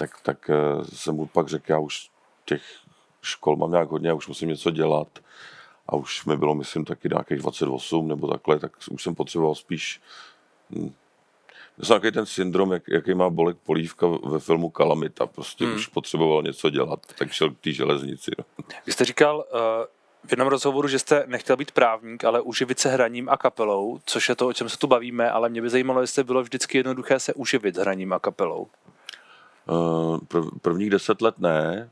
Tak, 0.00 0.20
tak 0.22 0.50
eh, 0.50 0.84
jsem 0.84 1.14
mu 1.14 1.26
pak 1.26 1.48
řekl, 1.48 1.72
já 1.72 1.78
už 1.78 2.10
těch 2.44 2.62
škol 3.22 3.56
mám 3.56 3.70
nějak 3.70 3.90
hodně, 3.90 4.08
já 4.08 4.14
už 4.14 4.28
musím 4.28 4.48
něco 4.48 4.70
dělat. 4.70 5.08
A 5.88 5.96
už 5.96 6.24
mi 6.24 6.36
bylo, 6.36 6.54
myslím, 6.54 6.84
taky 6.84 7.08
nějakých 7.08 7.38
28 7.38 8.08
nebo 8.08 8.28
takhle, 8.28 8.58
tak 8.58 8.72
už 8.90 9.02
jsem 9.02 9.14
potřeboval 9.14 9.54
spíš 9.54 10.00
hm, 10.70 10.92
já 11.78 11.84
jsem 11.84 11.96
takový 11.96 12.12
ten 12.12 12.26
syndrom, 12.26 12.72
jak, 12.72 12.82
jaký 12.88 13.14
má 13.14 13.30
Bolek 13.30 13.56
Polívka 13.56 14.06
ve 14.06 14.40
filmu 14.40 14.70
Kalamita. 14.70 15.26
Prostě 15.26 15.64
Hmm. 15.64 15.74
už 15.74 15.86
potřeboval 15.86 16.42
něco 16.42 16.70
dělat, 16.70 17.00
tak 17.18 17.32
šel 17.32 17.50
k 17.50 17.58
té 17.58 17.72
železnici. 17.72 18.30
No. 18.38 18.44
Vy 18.86 18.92
jste 18.92 19.04
říkal 19.04 19.36
uh, 19.36 19.60
v 20.24 20.32
jednom 20.32 20.48
rozhovoru, 20.48 20.88
že 20.88 20.98
jste 20.98 21.24
nechtěl 21.26 21.56
být 21.56 21.70
právník, 21.72 22.24
ale 22.24 22.40
uživit 22.40 22.78
se 22.78 22.88
hraním 22.88 23.28
a 23.28 23.36
kapelou, 23.36 24.00
což 24.04 24.28
je 24.28 24.34
to, 24.34 24.46
o 24.46 24.52
čem 24.52 24.68
se 24.68 24.78
tu 24.78 24.86
bavíme, 24.86 25.30
ale 25.30 25.48
mě 25.48 25.62
by 25.62 25.70
zajímalo, 25.70 26.00
jestli 26.00 26.24
bylo 26.24 26.42
vždycky 26.42 26.78
jednoduché 26.78 27.20
se 27.20 27.34
uživit 27.34 27.76
hraním 27.76 28.12
a 28.12 28.18
kapelou. 28.18 28.68
Prv, 30.28 30.44
prvních 30.62 30.90
deset 30.90 31.20
let 31.22 31.38
ne. 31.38 31.90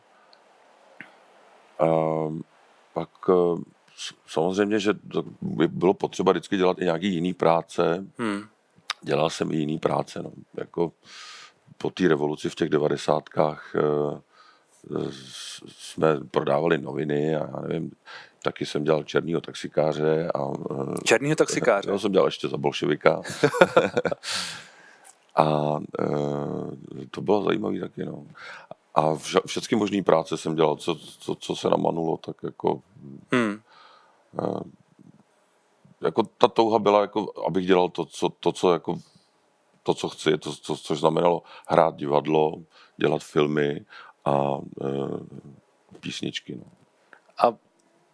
Uh, 1.83 2.39
pak 2.95 3.29
uh, 3.29 3.61
s- 3.97 4.15
samozřejmě, 4.27 4.79
že 4.81 4.95
to 4.95 5.23
by 5.41 5.69
bylo 5.69 5.95
potřeba 5.95 6.33
vždycky 6.33 6.57
dělat 6.57 6.79
i 6.79 6.85
nějaký 6.85 7.15
jiný 7.15 7.35
práce. 7.35 8.05
Hmm. 8.19 8.43
Dělal 9.03 9.31
jsem 9.31 9.53
i 9.53 9.57
jiný 9.57 9.79
práce. 9.79 10.23
No. 10.23 10.31
Jako 10.55 10.93
po 11.79 11.91
té 11.91 12.09
revoluci 12.09 12.51
v 12.51 12.55
těch 12.55 12.69
devadesátkách 12.69 13.75
s- 15.11 15.63
jsme 15.69 16.21
prodávali 16.31 16.79
noviny 16.79 17.37
a 17.37 17.39
já 17.39 17.61
nevím, 17.69 17.93
taky 18.43 18.67
jsem 18.67 18.85
dělal 18.85 19.03
černýho 19.05 19.41
taxikáře 19.41 20.31
a 20.35 20.49
Černýho 21.05 21.37
taxikáře. 21.37 21.91
já 21.91 21.99
jsem 21.99 22.13
dělal 22.13 22.27
ještě 22.29 22.49
za 22.49 22.57
bolševika. 22.57 23.23
a 25.38 25.78
e, 26.00 27.07
to 27.11 27.21
bylo 27.21 27.42
zajímavé 27.42 27.80
taky, 27.80 28.04
no. 28.04 28.26
A 28.95 29.14
vša, 29.14 29.40
všechny 29.47 29.76
možné 29.78 30.02
práce 30.02 30.37
jsem 30.37 30.54
dělal, 30.54 30.76
co, 30.76 30.95
co, 30.95 31.35
co 31.35 31.57
se 31.57 31.71
namanulo, 31.71 32.16
tak 32.16 32.37
jako, 32.42 32.83
Hmm. 33.33 33.61
jako 36.00 36.23
ta 36.23 36.49
touha 36.49 36.78
byla, 36.78 37.00
jako, 37.00 37.33
abych 37.47 37.66
dělal 37.66 37.88
to, 37.88 38.04
co, 38.04 38.28
to, 38.28 38.52
co 38.52 38.73
jako, 38.73 38.99
to, 39.83 39.95
co 39.95 40.09
chci, 40.09 40.38
to, 40.38 40.52
co, 40.52 40.76
což 40.76 41.00
znamenalo 41.00 41.42
hrát 41.68 41.97
divadlo, 41.97 42.54
dělat 42.97 43.23
filmy 43.23 43.85
a 44.25 44.59
e, 44.85 44.87
písničky. 46.00 46.57
No. 46.57 46.64
A, 47.38 47.54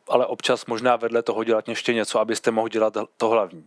ale 0.09 0.27
občas 0.27 0.67
možná 0.67 0.97
vedle 0.97 1.23
toho 1.23 1.45
dělat 1.45 1.69
ještě 1.69 1.95
něco, 1.95 2.21
abyste 2.21 2.51
mohl 2.51 2.69
dělat 2.69 2.97
to 3.17 3.29
hlavní. 3.29 3.65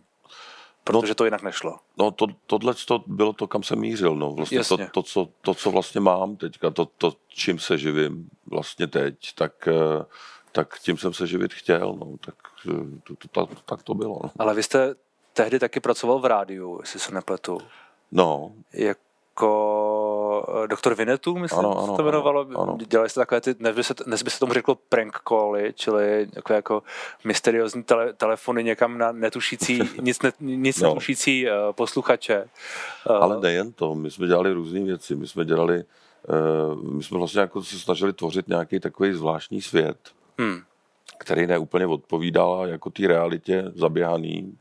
Protože 0.92 1.14
to 1.14 1.24
jinak 1.24 1.42
nešlo. 1.42 1.76
No 1.98 2.10
to, 2.10 2.26
tohle 2.46 2.74
to 2.86 3.04
bylo 3.06 3.32
to, 3.32 3.46
kam 3.46 3.62
jsem 3.62 3.78
mířil. 3.78 4.14
No. 4.14 4.32
Vlastně 4.32 4.58
to, 4.58 4.74
Jasně. 4.74 4.90
to, 4.92 5.02
co, 5.02 5.28
to, 5.40 5.54
co 5.54 5.70
vlastně 5.70 6.00
mám 6.00 6.36
teďka, 6.36 6.70
to, 6.70 6.86
to, 6.86 7.12
čím 7.28 7.58
se 7.58 7.78
živím 7.78 8.28
vlastně 8.46 8.86
teď, 8.86 9.34
tak, 9.34 9.68
eh, 9.68 10.04
tak 10.52 10.78
tím 10.78 10.96
jsem 10.98 11.12
se 11.12 11.26
živit 11.26 11.54
chtěl. 11.54 11.96
No. 12.00 12.16
Tak, 12.20 12.34
eh, 12.70 13.00
to, 13.04 13.14
to, 13.16 13.46
tak, 13.46 13.60
tak 13.64 13.82
to 13.82 13.94
bylo. 13.94 14.20
No. 14.22 14.30
Ale 14.38 14.54
vy 14.54 14.62
jste 14.62 14.94
tehdy 15.32 15.58
taky 15.58 15.80
pracoval 15.80 16.18
v 16.18 16.24
rádiu, 16.24 16.78
jestli 16.82 17.00
se 17.00 17.14
nepletu. 17.14 17.58
no, 18.12 18.52
Jako 18.72 18.98
doktor 20.66 20.94
Vinetu, 20.94 21.38
myslím, 21.38 21.58
Ano, 21.58 21.74
se 21.74 21.82
ano, 21.84 21.96
to 21.96 22.02
jmenovalo. 22.02 22.40
ano, 22.40 22.60
ano. 22.60 22.78
Dělali 22.86 23.08
jste 23.10 23.20
takové 23.20 23.40
ty, 23.40 23.54
dnes 23.54 23.76
by, 23.76 23.84
se, 23.84 23.94
dnes 24.06 24.22
by 24.22 24.30
se 24.30 24.38
tomu 24.38 24.52
řeklo 24.52 24.74
prank 24.74 25.18
cally, 25.28 25.72
čili 25.76 26.26
takové 26.34 26.56
jako 26.56 26.82
mysteriózní 27.24 27.82
tele, 27.82 28.12
telefony 28.12 28.64
někam 28.64 28.98
na 28.98 29.12
netušící, 29.12 29.80
nic, 30.00 30.22
ne, 30.22 30.32
nic 30.40 30.80
No. 30.80 30.88
netušící 30.88 31.46
uh, 31.46 31.52
posluchače. 31.72 32.48
Uh, 33.10 33.16
ale 33.16 33.40
nejen 33.40 33.72
to, 33.72 33.94
my 33.94 34.10
jsme 34.10 34.26
dělali 34.26 34.52
různé 34.52 34.80
věci. 34.84 35.14
My 35.14 35.26
jsme 35.26 35.44
dělali, 35.44 35.78
eh, 35.78 36.90
my 36.92 37.02
jsme 37.02 37.18
vlastně 37.18 37.40
jako 37.40 37.62
se 37.62 37.78
snažili 37.78 38.12
tvořit 38.12 38.48
nějaký 38.48 38.80
takový 38.80 39.12
zvláštní 39.12 39.62
svět, 39.62 39.98
hmm. 40.38 40.60
který 41.18 41.46
neúplně 41.46 41.86
odpovídal 41.86 42.66
jako 42.66 42.90
té 42.90 43.06
realitě 43.06 43.64
zaběhaný. 43.74 44.58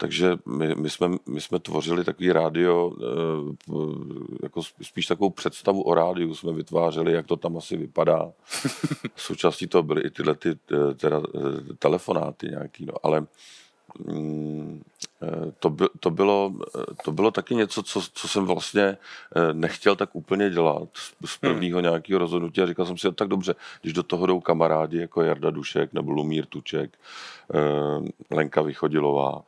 Takže 0.00 0.38
my, 0.46 0.74
my, 0.74 0.90
jsme, 0.90 1.08
my 1.28 1.40
jsme 1.40 1.58
tvořili 1.58 2.04
takový 2.04 2.32
rádio, 2.32 2.92
eh, 3.00 3.74
jako 4.42 4.62
spíš 4.82 5.06
takovou 5.06 5.30
představu 5.30 5.82
o 5.82 5.94
rádiu 5.94 6.34
jsme 6.34 6.52
vytvářeli, 6.52 7.12
jak 7.12 7.26
to 7.26 7.36
tam 7.36 7.56
asi 7.56 7.76
vypadá. 7.76 8.32
Součástí 9.16 9.66
toho 9.66 9.82
byly 9.82 10.02
i 10.02 10.10
tyhle 10.10 10.34
ty, 10.34 10.48
eh, 10.50 10.94
teda, 10.94 11.20
eh, 11.34 11.74
telefonáty 11.78 12.48
nějaký, 12.48 12.86
no, 12.86 12.92
ale 13.02 13.26
mm, 13.98 14.82
to, 15.58 15.70
by, 15.70 15.84
to, 16.00 16.10
bylo, 16.10 16.54
to 17.04 17.12
bylo 17.12 17.30
taky 17.30 17.54
něco, 17.54 17.82
co, 17.82 18.02
co 18.12 18.28
jsem 18.28 18.44
vlastně 18.44 18.96
nechtěl 19.52 19.96
tak 19.96 20.16
úplně 20.16 20.50
dělat 20.50 20.88
z, 20.92 21.14
z 21.26 21.36
prvního 21.36 21.80
nějakého 21.80 22.18
rozhodnutí. 22.18 22.60
A 22.60 22.66
říkal 22.66 22.86
jsem 22.86 22.98
si, 22.98 23.12
tak 23.12 23.28
dobře, 23.28 23.54
když 23.82 23.92
do 23.92 24.02
toho 24.02 24.26
jdou 24.26 24.40
kamarádi 24.40 24.98
jako 24.98 25.22
Jarda 25.22 25.50
Dušek 25.50 25.92
nebo 25.92 26.12
Lumír 26.12 26.46
Tuček, 26.46 26.98
Lenka 28.30 28.62
Vychodilová, 28.62 29.42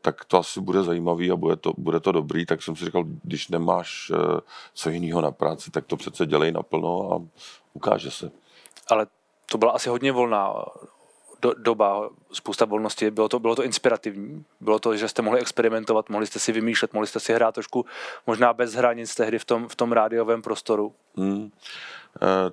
tak 0.00 0.24
to 0.24 0.38
asi 0.38 0.60
bude 0.60 0.82
zajímavý 0.82 1.30
a 1.30 1.36
bude 1.36 1.56
to, 1.56 1.72
bude 1.78 2.00
to 2.00 2.12
dobrý, 2.12 2.46
tak 2.46 2.62
jsem 2.62 2.76
si 2.76 2.84
říkal, 2.84 3.04
když 3.22 3.48
nemáš 3.48 4.12
eh, 4.14 4.40
co 4.74 4.90
jiného 4.90 5.20
na 5.20 5.30
práci, 5.30 5.70
tak 5.70 5.86
to 5.86 5.96
přece 5.96 6.26
dělej 6.26 6.52
naplno 6.52 7.12
a 7.12 7.22
ukáže 7.72 8.10
se. 8.10 8.30
Ale 8.90 9.06
to 9.50 9.58
byla 9.58 9.72
asi 9.72 9.88
hodně 9.88 10.12
volná 10.12 10.54
do, 11.42 11.54
doba, 11.58 12.10
spousta 12.32 12.64
volnosti. 12.64 13.10
Bylo 13.10 13.28
to, 13.28 13.38
bylo 13.38 13.56
to 13.56 13.64
inspirativní. 13.64 14.44
Bylo 14.60 14.78
to, 14.78 14.96
že 14.96 15.08
jste 15.08 15.22
mohli 15.22 15.40
experimentovat, 15.40 16.08
mohli 16.08 16.26
jste 16.26 16.38
si 16.38 16.52
vymýšlet, 16.52 16.92
mohli 16.92 17.06
jste 17.06 17.20
si 17.20 17.32
hrát 17.32 17.54
trošku 17.54 17.86
možná 18.26 18.52
bez 18.52 18.74
hranic 18.74 19.14
tehdy 19.14 19.38
v 19.38 19.44
tom, 19.44 19.68
v 19.68 19.76
tom 19.76 19.92
rádiovém 19.92 20.42
prostoru. 20.42 20.94
Hmm. 21.16 21.50
Eh, 22.22 22.50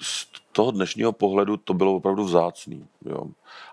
Z 0.00 0.26
toho 0.52 0.70
dnešního 0.70 1.12
pohledu 1.12 1.56
to 1.56 1.74
bylo 1.74 1.94
opravdu 1.96 2.24
vzácný. 2.24 2.86
Jo. 3.04 3.26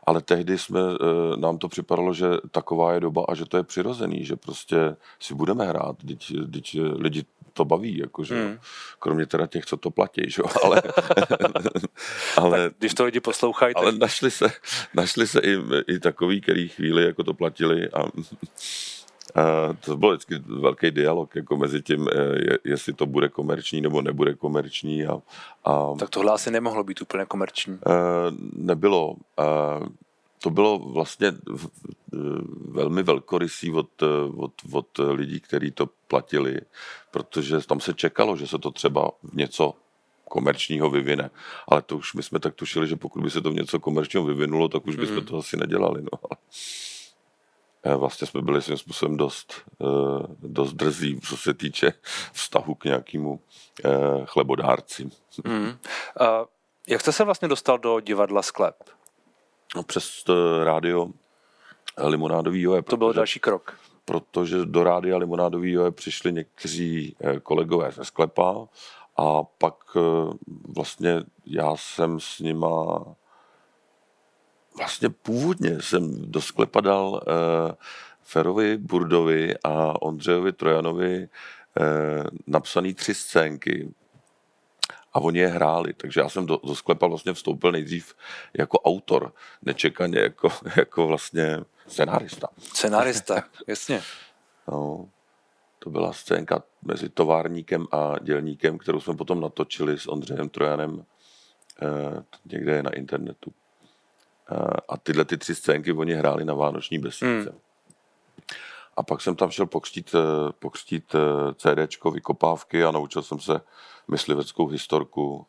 Ale 0.07 0.21
tehdy 0.21 0.57
jsme, 0.57 0.79
eh, 0.79 1.37
nám 1.37 1.57
to 1.57 1.67
připadalo, 1.69 2.13
že 2.13 2.27
taková 2.51 2.93
je 2.93 2.99
doba 2.99 3.25
a 3.29 3.35
že 3.35 3.45
to 3.45 3.57
je 3.57 3.63
přirozený, 3.63 4.25
že 4.25 4.35
prostě 4.35 4.95
si 5.19 5.33
budeme 5.33 5.65
hrát, 5.65 5.95
teď, 6.07 6.33
teď 6.53 6.77
lidi 6.95 7.25
to 7.53 7.65
baví, 7.65 7.97
jakože, 7.97 8.45
Hmm. 8.45 8.57
kromě 8.99 9.25
teda 9.25 9.47
těch, 9.47 9.65
co 9.65 9.77
to 9.77 9.91
platí, 9.91 10.21
že? 10.27 10.41
jo, 10.41 10.49
ale, 10.63 10.81
ale, 12.37 12.57
Tak, 12.69 12.73
když 12.79 12.93
to 12.93 13.05
lidi 13.05 13.19
poslouchají, 13.19 13.73
tak 13.73 13.83
ale 13.83 13.91
našli 13.91 14.31
se, 14.31 14.47
našli 14.93 15.27
se 15.27 15.39
i, 15.39 15.57
i 15.87 15.99
takový, 15.99 16.41
který 16.41 16.67
chvíli 16.67 17.05
jako 17.05 17.23
to 17.23 17.33
platili 17.33 17.89
a, 17.89 18.03
a 19.35 19.73
to 19.85 19.97
byl 19.97 20.09
vždycky 20.09 20.35
velký 20.45 20.91
dialog 20.91 21.35
jako 21.35 21.57
mezi 21.57 21.81
tím, 21.81 22.07
eh, 22.11 22.15
je, 22.51 22.59
jestli 22.63 22.93
to 22.93 23.05
bude 23.05 23.29
komerční 23.29 23.81
nebo 23.81 24.01
nebude 24.01 24.33
komerční 24.33 25.05
a, 25.05 25.21
a 25.65 25.93
tak 25.99 26.09
tohle 26.09 26.31
asi 26.33 26.51
nemohlo 26.51 26.83
být 26.83 27.01
úplně 27.01 27.25
komerční. 27.25 27.79
eh, 27.87 27.91
nebylo. 28.55 29.15
To 30.43 30.49
bylo 30.49 30.79
vlastně 30.79 31.31
velmi 32.67 33.03
velkorysý 33.03 33.71
od, 33.71 33.89
od, 34.37 34.51
od 34.71 34.87
lidí, 35.11 35.39
kteří 35.39 35.71
to 35.71 35.89
platili, 36.07 36.59
protože 37.11 37.59
tam 37.59 37.79
se 37.79 37.93
čekalo, 37.93 38.35
že 38.37 38.47
se 38.47 38.57
to 38.59 38.71
třeba 38.71 39.11
v 39.23 39.35
něco 39.35 39.73
komerčního 40.29 40.89
vyvine. 40.89 41.29
Ale 41.67 41.81
to 41.81 41.97
už 41.97 42.13
my 42.13 42.23
jsme 42.23 42.39
tak 42.39 42.53
tušili, 42.55 42.87
že 42.87 42.95
pokud 42.95 43.23
by 43.23 43.29
se 43.29 43.41
to 43.41 43.49
v 43.51 43.53
něco 43.53 43.79
komerčního 43.79 44.25
vyvinulo, 44.25 44.67
tak 44.69 44.87
už 44.87 44.95
bychom 44.95 45.15
Mhm. 45.17 45.25
to 45.25 45.37
asi 45.37 45.57
nedělali. 45.57 46.01
No. 46.01 46.19
Eh, 47.83 47.95
Vlastně 47.95 48.27
jsme 48.27 48.41
byli 48.41 48.61
svým 48.61 48.77
způsobem 48.77 49.17
dost, 49.17 49.53
eh, 49.81 49.85
dost 50.39 50.73
drzí, 50.73 51.19
co 51.21 51.37
se 51.37 51.53
týče 51.53 51.93
vztahu 52.33 52.75
k 52.75 52.85
nějakému 52.85 53.39
eh, 53.85 53.89
chlebodárci. 54.25 55.09
Mm. 55.43 55.65
Uh, 55.65 55.73
jak 56.87 57.01
jste 57.01 57.11
se 57.11 57.23
vlastně 57.23 57.47
dostal 57.47 57.77
do 57.77 57.99
divadla 57.99 58.41
Sklep? 58.41 58.75
No, 59.75 59.83
přes 59.83 60.23
rádio 60.63 61.07
Limonádový 61.97 62.61
joje. 62.61 62.81
To 62.81 62.97
byl 62.97 63.13
další 63.13 63.39
krok. 63.39 63.77
protože 64.05 64.65
do 64.65 64.83
rádia 64.83 65.17
Limonádový 65.17 65.71
joje 65.71 65.91
přišli 65.91 66.33
někteří 66.33 67.15
kolegové 67.43 67.91
ze 67.91 68.05
sklepa 68.05 68.67
a 69.17 69.43
pak 69.43 69.75
vlastně 70.75 71.23
já 71.45 71.75
jsem 71.75 72.19
s 72.19 72.39
nima 72.39 73.05
vlastně 74.77 75.09
původně 75.09 75.81
jsem 75.81 76.31
do 76.31 76.41
sklepa 76.41 76.81
dal 76.81 77.21
eh, 77.21 77.75
Ferovi 78.23 78.77
Burdovi 78.77 79.55
a 79.63 80.01
Ondřejovi 80.01 80.53
Trojanovi 80.53 81.29
eh, 81.79 82.23
napsaný 82.47 82.93
tři 82.93 83.13
scénky 83.13 83.93
a 85.13 85.19
oni 85.19 85.39
je 85.39 85.47
hráli, 85.47 85.93
takže 85.93 86.19
já 86.19 86.29
jsem 86.29 86.45
do, 86.45 86.59
do 86.63 86.75
sklepa 86.75 87.07
vlastně 87.07 87.33
vstoupil 87.33 87.71
nejdřív 87.71 88.15
jako 88.53 88.79
autor, 88.79 89.33
nečekaně 89.61 90.19
jako, 90.19 90.49
jako 90.77 91.07
vlastně 91.07 91.59
scenárista. 91.87 92.47
Scenárista, 92.57 93.43
jasně. 93.67 94.01
No, 94.67 95.09
to 95.79 95.89
byla 95.89 96.13
scénka 96.13 96.63
mezi 96.81 97.09
továrníkem 97.09 97.87
a 97.91 98.15
dělníkem, 98.21 98.77
kterou 98.77 98.99
jsme 98.99 99.15
potom 99.15 99.41
natočili 99.41 99.99
s 99.99 100.07
Ondřejem 100.07 100.49
Trojanem 100.49 101.05
eh, 101.81 102.23
někde 102.45 102.83
na 102.83 102.89
internetu. 102.89 103.53
Eh, 104.53 104.77
a 104.89 104.97
tyhle 104.97 105.25
ty 105.25 105.37
tři 105.37 105.55
scénky 105.55 105.93
oni 105.93 106.13
hráli 106.13 106.45
na 106.45 106.53
Vánoční 106.53 106.99
besídce. 106.99 107.25
Hmm. 107.25 107.59
A 108.97 109.03
pak 109.03 109.21
jsem 109.21 109.35
tam 109.35 109.51
šel 109.51 109.65
pokřtít, 109.65 110.15
eh, 110.15 110.51
pokřtít 110.59 111.15
eh, 111.15 111.53
CDčko, 111.53 112.11
vykopávky 112.11 112.83
a 112.83 112.91
naučil 112.91 113.21
jsem 113.21 113.39
se 113.39 113.61
mysliveckou 114.07 114.67
historku 114.67 115.47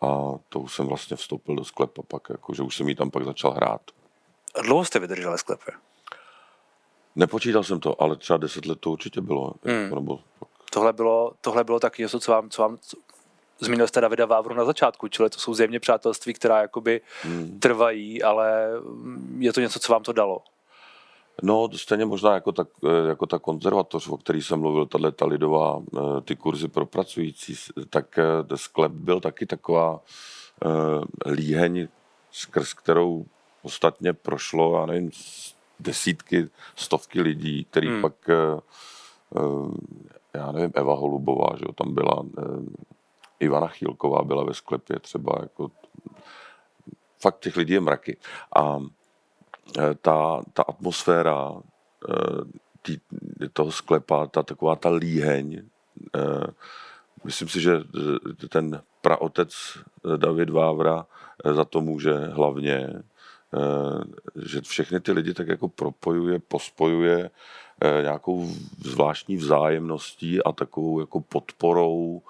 a 0.00 0.06
to 0.48 0.60
už 0.60 0.74
jsem 0.74 0.86
vlastně 0.86 1.16
vstoupil 1.16 1.56
do 1.56 1.64
sklepa 1.64 2.02
pak, 2.02 2.22
jako, 2.30 2.54
že 2.54 2.62
už 2.62 2.76
jsem 2.76 2.88
jí 2.88 2.94
tam 2.94 3.10
pak 3.10 3.24
začal 3.24 3.50
hrát. 3.50 3.80
A 4.54 4.62
dlouho 4.62 4.84
jste 4.84 4.98
vydržel 4.98 5.30
ve 5.30 5.38
sklepě? 5.38 5.74
Nepočítal 7.16 7.64
jsem 7.64 7.80
to, 7.80 8.02
ale 8.02 8.16
třeba 8.16 8.36
deset 8.36 8.66
let 8.66 8.78
to 8.80 8.90
určitě 8.90 9.20
bylo. 9.20 9.52
Hmm. 9.64 9.94
Nebo... 9.94 10.20
Tohle 10.70 10.92
bylo, 10.92 11.32
tohle 11.40 11.64
bylo 11.64 11.80
taky 11.80 12.02
něco, 12.02 12.20
co 12.20 12.32
vám, 12.32 12.50
co 12.50 12.62
vám 12.62 12.78
zmínil 13.60 13.88
jste 13.88 14.00
Davida 14.00 14.26
Vávru 14.26 14.54
na 14.54 14.64
začátku, 14.64 15.08
čili 15.08 15.30
to 15.30 15.38
jsou 15.38 15.54
zjevně 15.54 15.80
přátelství, 15.80 16.34
která 16.34 16.60
jakoby 16.62 17.00
hmm. 17.22 17.58
trvají, 17.60 18.22
ale 18.22 18.70
je 19.38 19.52
to 19.52 19.60
něco, 19.60 19.78
co 19.78 19.92
vám 19.92 20.02
to 20.02 20.12
dalo. 20.12 20.42
No, 21.42 21.68
stejně 21.76 22.04
možná 22.04 22.34
jako 22.34 22.52
ta, 22.52 22.66
jako 23.08 23.26
ta 23.26 23.38
konzervatoř, 23.38 24.08
o 24.08 24.16
který 24.16 24.42
jsem 24.42 24.60
mluvil, 24.60 24.86
tahle 24.86 25.12
ta 25.12 25.26
lidová, 25.26 25.82
eh, 25.96 26.20
ty 26.20 26.36
kurzy 26.36 26.68
pro 26.68 26.86
pracující, 26.86 27.54
tak 27.90 28.18
eh, 28.18 28.56
sklep 28.56 28.92
byl 28.92 29.20
taky 29.20 29.46
taková 29.46 30.00
eh, 30.64 31.30
líheň, 31.30 31.88
skrz 32.30 32.74
kterou 32.74 33.26
ostatně 33.62 34.12
prošlo, 34.12 34.80
já 34.80 34.86
nevím, 34.86 35.10
desítky, 35.80 36.48
stovky 36.76 37.20
lidí, 37.20 37.64
který 37.64 37.88
hmm. 37.88 38.02
pak, 38.02 38.14
já 40.34 40.52
nevím, 40.52 40.72
Eva 40.74 40.94
Holubová, 40.94 41.56
že 41.58 41.64
jo, 41.64 41.72
tam 41.72 41.94
byla, 41.94 42.22
Ivana 43.40 43.68
Chýlková 43.68 44.22
byla 44.22 44.44
ve 44.44 44.54
sklepě 44.54 44.98
třeba, 44.98 45.38
jako 45.42 45.70
fakt 47.20 47.38
těch 47.38 47.56
lidí 47.56 47.72
je 47.72 47.80
mraky. 47.80 48.16
A 48.56 48.78
Eh, 49.76 49.94
ta, 50.00 50.42
ta 50.52 50.62
atmosféra 50.62 51.52
eh, 52.08 52.58
tý, 52.82 52.98
toho 53.52 53.72
sklepa, 53.72 54.26
ta 54.26 54.42
taková 54.42 54.76
ta 54.76 54.88
líheň, 54.88 55.62
eh, 56.16 56.46
myslím 57.24 57.48
si, 57.48 57.60
že 57.60 57.80
ten 58.48 58.82
praotec 59.00 59.52
David 60.16 60.50
Vávra 60.50 61.06
za 61.54 61.64
to 61.64 61.80
může 61.80 62.14
hlavně, 62.14 63.02
že 64.44 64.60
všechny 64.60 65.00
ty 65.00 65.12
lidi 65.12 65.34
tak 65.34 65.48
jako 65.48 65.68
propojuje, 65.68 66.38
pospojuje 66.38 67.30
nějakou 68.02 68.48
zvláštní 68.78 69.36
vzájemností 69.36 70.42
a 70.42 70.52
takovou 70.52 71.00
jako 71.00 71.20
podporou 71.20 72.22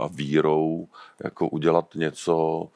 a 0.00 0.08
vírou, 0.12 0.88
jako 1.24 1.48
udělat 1.48 1.94
něco 1.94 2.68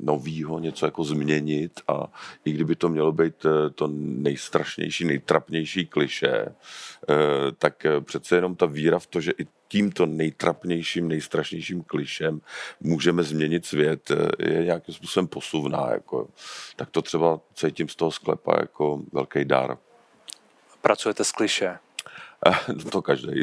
novýho, 0.00 0.58
něco 0.58 0.86
jako 0.86 1.04
změnit 1.04 1.80
a 1.88 2.12
i 2.44 2.52
kdyby 2.52 2.76
to 2.76 2.88
mělo 2.88 3.12
být 3.12 3.46
eh, 3.46 3.70
to 3.70 3.86
nejstrašnější, 3.96 5.04
nejtrapnější 5.04 5.86
kliše, 5.86 6.32
eh, 6.32 6.54
tak 7.58 7.86
eh, 7.86 8.00
přece 8.00 8.36
jenom 8.36 8.54
ta 8.54 8.66
víra 8.66 8.98
v 8.98 9.06
to, 9.06 9.20
že 9.20 9.32
i 9.38 9.46
tímto 9.68 10.06
nejtrapnějším, 10.06 11.08
nejstrašnějším 11.08 11.82
klišem 11.82 12.40
můžeme 12.80 13.22
změnit 13.22 13.66
svět, 13.66 14.10
je 14.38 14.64
nějakým 14.64 14.94
způsobem 14.94 15.26
posuvná. 15.26 15.90
Jako. 15.92 16.28
Tak 16.76 16.90
to 16.90 17.02
třeba 17.02 17.40
cítím 17.54 17.88
z 17.88 17.96
toho 17.96 18.10
sklepa 18.10 18.56
jako 18.60 19.02
velký 19.12 19.44
dar. 19.44 19.78
Pracujete 20.84 21.24
s 21.24 21.32
kliše? 21.32 21.78
to 22.90 23.02
každý. 23.02 23.42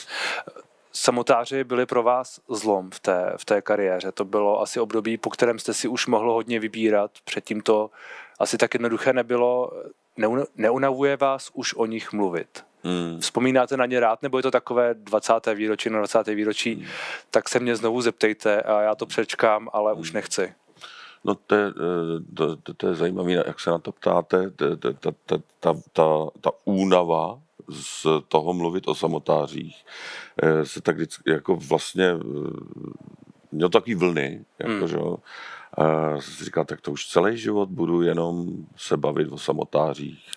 samotáři 0.92 1.64
byli 1.64 1.86
pro 1.86 2.02
vás 2.02 2.40
zlom 2.48 2.90
v 2.90 3.00
té, 3.00 3.32
v 3.36 3.44
té 3.44 3.62
kariéře. 3.62 4.12
To 4.12 4.24
bylo 4.24 4.60
asi 4.60 4.80
období, 4.80 5.16
po 5.16 5.30
kterém 5.30 5.58
jste 5.58 5.74
si 5.74 5.88
už 5.88 6.06
mohlo 6.06 6.34
hodně 6.34 6.60
vybírat. 6.60 7.10
Předtím 7.24 7.60
to 7.60 7.90
asi 8.38 8.58
tak 8.58 8.74
jednoduché 8.74 9.12
nebylo. 9.12 9.72
Neunavuje 10.56 11.16
vás 11.16 11.50
už 11.54 11.74
o 11.74 11.86
nich 11.86 12.12
mluvit? 12.12 12.64
Hmm. 12.84 13.20
Vzpomínáte 13.20 13.76
na 13.76 13.86
ně 13.86 14.00
rád, 14.00 14.22
nebo 14.22 14.38
je 14.38 14.42
to 14.42 14.50
takové 14.50 14.94
20. 14.94 15.32
výročí 15.54 15.90
na 15.90 15.98
20. 15.98 16.26
výročí, 16.26 16.74
hmm. 16.74 16.86
tak 17.30 17.48
se 17.48 17.60
mě 17.60 17.76
znovu 17.76 18.00
zeptejte 18.00 18.62
a 18.62 18.80
já 18.80 18.94
to 18.94 19.06
přečkám, 19.06 19.68
ale 19.72 19.92
hmm. 19.92 20.00
už 20.00 20.12
nechci. 20.12 20.54
No 21.24 21.34
to 21.34 21.54
je, 21.54 21.66
eh, 21.68 22.34
to, 22.34 22.56
to, 22.56 22.74
to 22.74 22.88
je 22.88 22.94
zajímavé, 22.94 23.32
jak 23.32 23.60
se 23.60 23.70
na 23.70 23.78
to 23.78 23.92
ptáte. 23.92 24.50
Ta, 24.50 24.76
ta, 24.76 24.92
ta, 25.26 25.38
ta, 25.60 25.74
ta, 25.92 26.26
ta 26.40 26.50
únava 26.64 27.38
z 27.68 28.06
toho 28.28 28.52
mluvit 28.52 28.88
o 28.88 28.94
samotářích 28.94 29.84
eh, 30.42 30.66
se 30.66 30.80
tak 30.80 30.96
vždycky, 30.96 31.30
jako 31.30 31.56
vlastně 31.56 32.04
eh, 32.04 32.18
měl 33.52 33.68
takový 33.68 33.94
vlny, 33.94 34.44
jako, 34.58 34.72
hmm. 34.72 34.88
že 34.88 34.98
a 35.78 36.20
si 36.20 36.44
říkal, 36.44 36.64
tak 36.64 36.80
to 36.80 36.92
už 36.92 37.06
celý 37.06 37.36
život 37.36 37.68
budu 37.68 38.02
jenom 38.02 38.48
se 38.76 38.96
bavit 38.96 39.28
o 39.32 39.38
samotářích. 39.38 40.30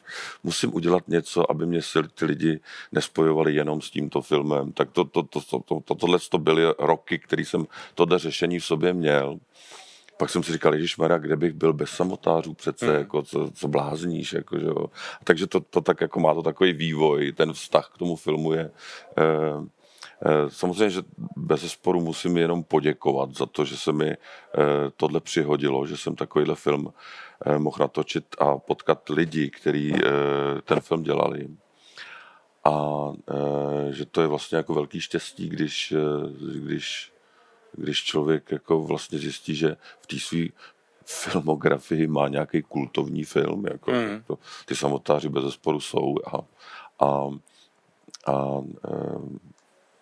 Musím 0.43 0.74
udělat 0.74 1.08
něco, 1.08 1.52
aby 1.52 1.65
mě 1.65 1.80
ty 2.15 2.26
lidi 2.26 2.60
nespojovali 2.91 3.56
jenom 3.56 3.82
s 3.82 3.91
tímto 3.91 4.21
filmem. 4.21 4.71
Tak 4.71 4.91
to, 4.91 5.06
to, 5.06 5.24
to, 5.24 5.41
to, 5.41 5.60
to, 5.60 5.80
to, 5.86 5.95
tohle 5.95 6.19
to 6.30 6.38
byly 6.38 6.63
roky, 6.80 7.19
který 7.19 7.45
jsem 7.45 7.65
tohle 7.95 8.19
řešení 8.19 8.60
v 8.60 8.65
sobě 8.65 8.93
měl 8.93 9.39
pak 10.17 10.30
jsem 10.30 10.43
si 10.43 10.54
říkal, 10.54 10.75
Ježíš 10.75 10.97
Mara, 10.97 11.17
kde 11.17 11.36
bych 11.36 11.54
byl 11.54 11.73
bez 11.73 11.89
samotářů 11.89 12.54
přece, 12.54 12.88
mm. 12.88 12.93
jako, 12.93 13.21
co, 13.21 13.51
co 13.54 13.67
blázníš, 13.67 14.34
jako, 14.34 14.60
že 14.60 14.65
jo. 14.65 14.86
Takže 15.23 15.47
to, 15.47 15.60
to 15.60 15.82
tak 15.82 16.01
jako 16.01 16.19
má 16.19 16.34
to 16.34 16.43
takový 16.43 16.73
vývoj, 16.73 17.32
ten 17.32 17.54
vztah 17.54 17.91
k 17.93 17.97
tomu 17.97 18.15
filmu 18.15 18.54
je, 18.54 18.71
eh, 19.17 19.23
eh, 20.25 20.49
Samozřejmě, 20.49 20.89
že 20.89 21.01
bez 21.36 21.71
sporu 21.71 22.01
musím 22.01 22.38
jenom 22.38 22.63
poděkovat 22.63 23.36
za 23.36 23.45
to, 23.45 23.65
že 23.65 23.78
se 23.78 23.91
mi 23.91 24.10
eh, 24.12 24.17
tohle 24.97 25.19
přihodilo, 25.19 25.88
že 25.88 25.97
jsem 25.97 26.15
takovýhle 26.15 26.56
film 26.56 26.93
mohl 27.58 27.78
natočit 27.80 28.25
a 28.39 28.58
potkat 28.58 29.10
lidi, 29.10 29.49
kteří 29.49 29.93
ten 30.63 30.80
film 30.80 31.04
dělali. 31.04 31.47
A 32.63 33.12
že 33.89 34.06
to 34.06 34.21
je 34.21 34.28
vlastně 34.28 34.58
jako 34.58 34.73
velký 34.73 35.01
štěstí, 35.01 35.49
když, 35.49 35.93
když 36.39 37.12
když 37.77 38.03
člověk 38.03 38.51
jako 38.51 38.81
vlastně 38.81 39.19
zjistí, 39.19 39.55
že 39.55 39.77
v 40.01 40.07
té 40.07 40.19
své 40.19 40.47
filmografii 41.05 42.07
má 42.07 42.27
nějaký 42.27 42.61
kultovní 42.61 43.23
film, 43.23 43.65
jako 43.65 43.91
mm. 43.91 44.23
to, 44.27 44.38
ty 44.65 44.75
samotáři 44.75 45.29
bez 45.29 45.43
zesporu 45.43 45.79
jsou 45.79 46.15
a, 46.25 46.38
a, 47.05 47.29
a 48.27 48.61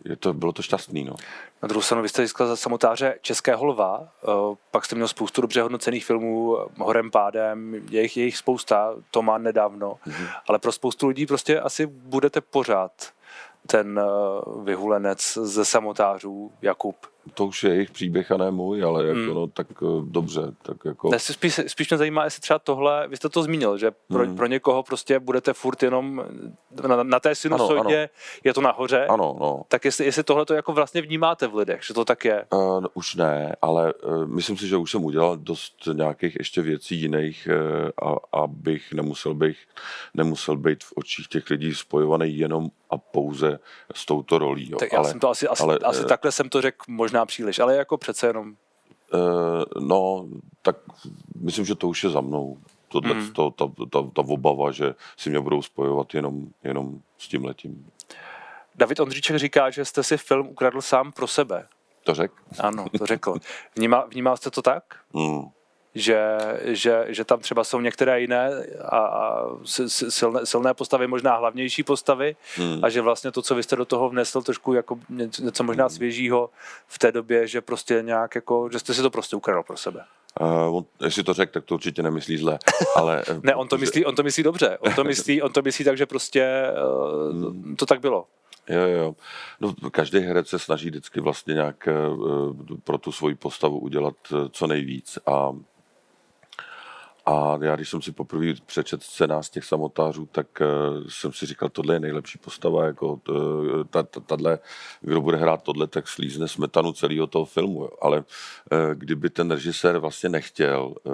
je 0.06 0.16
to, 0.16 0.34
bylo 0.34 0.52
to 0.52 0.62
šťastný. 0.62 1.04
No. 1.04 1.16
Na 1.62 1.68
druhou 1.68 1.82
stranu, 1.82 2.02
vy 2.02 2.10
jste 2.10 2.22
získal 2.22 2.48
za 2.48 2.56
samotáře 2.56 3.18
Českého 3.22 3.66
lva, 3.66 4.08
pak 4.72 4.86
jste 4.86 4.96
měl 4.96 5.08
spoustu 5.08 5.42
dobře 5.42 5.62
hodnocených 5.62 6.06
filmů, 6.06 6.58
Horem 6.78 7.12
pádem, 7.12 7.74
je 7.90 8.02
jich, 8.02 8.18
je 8.18 8.26
jich 8.26 8.38
spousta, 8.38 8.96
to 9.12 9.22
má 9.22 9.38
nedávno, 9.38 9.94
mm-hmm. 10.08 10.28
ale 10.48 10.60
pro 10.60 10.72
spoustu 10.72 11.08
lidí 11.08 11.26
prostě 11.26 11.60
asi 11.60 11.86
budete 11.86 12.42
pořád 12.42 12.92
ten 13.68 14.02
vyhulenec 14.64 15.38
ze 15.42 15.66
samotářů 15.66 16.52
Jakub 16.62 16.96
to 17.34 17.46
už 17.46 17.64
je 17.64 17.74
jejich 17.74 17.92
příběh 17.92 18.32
a 18.32 18.38
ne 18.38 18.52
můj, 18.52 18.84
ale 18.84 19.06
jako, 19.06 19.20
hmm. 19.20 19.34
no, 19.34 19.48
tak 19.48 19.68
eh, 19.82 19.86
dobře. 20.04 20.42
Tak 20.62 20.78
jako... 20.86 21.10
Ne, 21.10 21.20
spíš, 21.20 21.60
spíš 21.68 21.90
mě 21.90 21.98
zajímá, 21.98 22.24
jestli 22.24 22.42
třeba 22.42 22.60
tohle, 22.60 23.08
vy 23.08 23.18
jste 23.18 23.30
to 23.30 23.44
zmínil, 23.44 23.78
že 23.78 23.92
pro, 24.08 24.26
hmm. 24.26 24.36
pro 24.36 24.46
někoho 24.46 24.84
prostě 24.84 25.20
budete 25.20 25.54
furt 25.54 25.84
jenom 25.84 26.24
na, 26.88 27.04
na 27.04 27.20
té 27.20 27.36
sinusoidě, 27.36 28.10
je 28.44 28.54
to 28.54 28.62
nahoře, 28.62 29.06
ano, 29.06 29.38
no. 29.40 29.64
tak 29.68 29.86
jestli, 29.86 30.06
jestli 30.06 30.24
tohle 30.24 30.46
to 30.46 30.54
jako 30.54 30.74
vlastně 30.74 31.02
vnímáte 31.02 31.48
v 31.48 31.56
lidech, 31.56 31.84
že 31.84 31.94
to 31.94 32.06
tak 32.06 32.26
je? 32.26 32.46
Uh, 32.54 32.82
no, 32.82 32.88
už 32.94 33.16
ne, 33.16 33.56
ale 33.62 33.94
uh, 33.94 34.28
myslím 34.28 34.58
si, 34.58 34.68
že 34.68 34.78
už 34.78 34.92
jsem 34.92 35.06
udělal 35.06 35.38
dost 35.38 35.88
nějakých 35.94 36.36
ještě 36.36 36.62
věcí 36.62 37.02
jiných, 37.02 37.48
uh, 37.52 38.10
a, 38.10 38.16
abych 38.32 38.94
nemusel 38.94 39.34
být, 39.34 39.58
nemusel 40.14 40.58
být 40.58 40.84
v 40.84 40.94
očích 40.96 41.28
těch 41.28 41.50
lidí 41.50 41.76
spojovaný 41.76 42.38
jenom 42.38 42.70
a 42.94 42.98
pouze 42.98 43.60
s 43.94 44.06
touto 44.06 44.38
rolí. 44.38 44.72
Jo. 44.72 44.78
Tak 44.78 44.92
já 44.92 45.00
ale, 45.00 45.10
jsem 45.10 45.20
to 45.20 45.30
asi, 45.30 45.48
asi, 45.48 45.64
ale, 45.64 45.78
asi 45.84 46.06
takhle 46.06 46.32
jsem 46.32 46.50
to 46.50 46.62
řekl 46.62 46.86
možná 46.88 47.26
příliš, 47.26 47.60
ale 47.60 47.76
jako 47.76 47.98
přece 47.98 48.28
jenom. 48.28 48.56
Uh, 49.14 49.64
no, 49.80 50.28
tak 50.62 50.76
myslím, 51.36 51.66
že 51.66 51.76
to 51.76 51.88
už 51.88 52.04
je 52.04 52.10
za 52.10 52.22
mnou. 52.22 52.58
Tohle, 52.88 53.14
mm. 53.14 53.34
to, 53.34 53.52
ta, 53.52 53.66
ta, 53.90 54.02
ta 54.14 54.22
obava, 54.22 54.72
že 54.72 54.96
si 55.18 55.30
mě 55.30 55.40
budou 55.40 55.62
spojovat 55.62 56.14
jenom, 56.14 56.48
jenom 56.64 57.00
s 57.18 57.28
tím 57.28 57.46
letím. 57.46 57.92
David 58.76 59.00
Ondříček 59.00 59.36
říká, 59.38 59.70
že 59.70 59.86
jste 59.86 60.04
si 60.04 60.18
film 60.18 60.48
ukradl 60.48 60.82
sám 60.82 61.12
pro 61.12 61.28
sebe. 61.28 61.68
To 62.04 62.14
řekl? 62.14 62.36
Ano, 62.60 62.86
to 62.98 63.06
řekl. 63.06 63.36
Vnímal, 63.76 64.08
vnímal 64.10 64.38
jste 64.38 64.52
to 64.52 64.62
tak? 64.62 64.84
Mm. 65.14 65.44
Že, 65.96 66.38
že, 66.64 67.06
že 67.08 67.26
tam 67.26 67.40
třeba 67.40 67.64
jsou 67.64 67.80
některé 67.80 68.22
jiné 68.22 68.50
a, 68.82 68.98
a 68.98 69.48
silné, 70.10 70.46
silné 70.46 70.74
postavy, 70.74 71.08
možná 71.08 71.36
hlavnější 71.36 71.84
postavy 71.84 72.36
hmm. 72.56 72.80
a 72.84 72.90
že 72.90 73.02
vlastně 73.02 73.32
to, 73.32 73.42
co 73.42 73.56
vy 73.56 73.64
jste 73.64 73.76
do 73.76 73.86
toho 73.86 74.10
vnesl, 74.10 74.42
trošku 74.42 74.74
jako 74.74 75.00
něco 75.40 75.64
možná 75.64 75.84
hmm. 75.84 75.90
svěžího 75.90 76.50
v 76.88 77.00
té 77.00 77.12
době, 77.12 77.48
že 77.48 77.62
prostě 77.62 78.00
nějak 78.02 78.36
jako, 78.36 78.70
že 78.72 78.80
jste 78.80 78.94
si 78.94 79.02
to 79.02 79.10
prostě 79.10 79.36
ukradl 79.36 79.64
pro 79.64 79.78
sebe. 79.78 80.06
Uh, 80.42 80.78
on, 80.78 80.86
jestli 81.04 81.24
to 81.24 81.34
řekl, 81.34 81.52
tak 81.52 81.66
to 81.66 81.74
určitě 81.74 82.04
nemyslí 82.04 82.38
zle. 82.38 82.60
Ale, 82.96 83.24
ne, 83.44 83.56
on 83.56 83.68
to, 83.68 83.78
myslí, 83.78 84.06
on 84.06 84.16
to 84.16 84.24
myslí 84.24 84.44
dobře. 84.44 84.78
On 84.80 84.94
to 84.94 85.04
myslí, 85.04 85.42
on 85.42 85.52
to 85.52 85.62
myslí 85.62 85.86
tak, 85.86 85.98
že 85.98 86.06
prostě 86.06 86.64
uh, 87.34 87.76
to 87.76 87.86
tak 87.86 88.00
bylo. 88.00 88.26
Jo, 88.70 88.82
jo. 88.82 89.16
No, 89.62 89.74
každý 89.92 90.20
herec 90.20 90.48
se 90.48 90.60
snaží 90.60 90.90
vždycky 90.90 91.20
vlastně 91.20 91.54
nějak 91.54 91.88
uh, 92.08 92.78
pro 92.84 92.98
tu 92.98 93.12
svoji 93.12 93.36
postavu 93.36 93.80
udělat 93.80 94.16
uh, 94.32 94.48
co 94.52 94.68
nejvíc. 94.68 95.20
A 95.26 95.52
a 97.26 97.58
já, 97.62 97.76
když 97.76 97.90
jsem 97.90 98.02
si 98.02 98.12
poprvé 98.12 98.46
přečet 98.66 99.04
scénář 99.04 99.50
těch 99.50 99.66
samotářů, 99.66 100.26
tak 100.32 100.48
uh, 100.62 101.08
jsem 101.08 101.34
si 101.34 101.46
říkal, 101.46 101.70
tohle 101.70 101.96
je 101.96 102.00
nejlepší 102.00 102.38
postava, 102.38 102.86
jako 102.86 103.20
uh, 103.30 103.84
tato, 103.90 104.22
kdo 105.02 105.22
bude 105.22 105.38
hrát 105.38 105.64
tohle, 105.64 105.88
tak 105.88 106.08
slízne 106.08 106.48
smetanu 106.48 106.94
celého 106.94 107.28
toho 107.28 107.46
filmu. 107.46 107.82
Jo. 107.82 107.90
Ale 108.02 108.18
uh, 108.18 108.26
kdyby 108.94 109.30
ten 109.30 109.52
režisér 109.52 109.98
vlastně 109.98 110.30
nechtěl, 110.30 110.96
uh, 111.04 111.14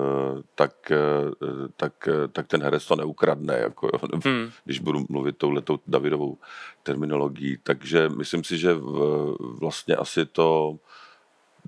tak, 0.55 0.91
uh, 0.91 1.67
tak, 1.77 1.93
uh, 2.07 2.27
tak 2.31 2.47
ten 2.47 2.63
herec 2.63 2.85
to 2.85 2.95
neukradne, 2.95 3.57
jako, 3.57 3.87
jo, 3.93 4.19
hmm. 4.25 4.49
když 4.65 4.79
budu 4.79 5.05
mluvit 5.09 5.37
touhletou 5.37 5.79
Davidovou 5.87 6.37
terminologií. 6.83 7.57
Takže 7.63 8.09
myslím 8.09 8.43
si, 8.43 8.57
že 8.57 8.73
v, 8.73 9.35
vlastně 9.59 9.95
asi 9.95 10.25
to 10.25 10.77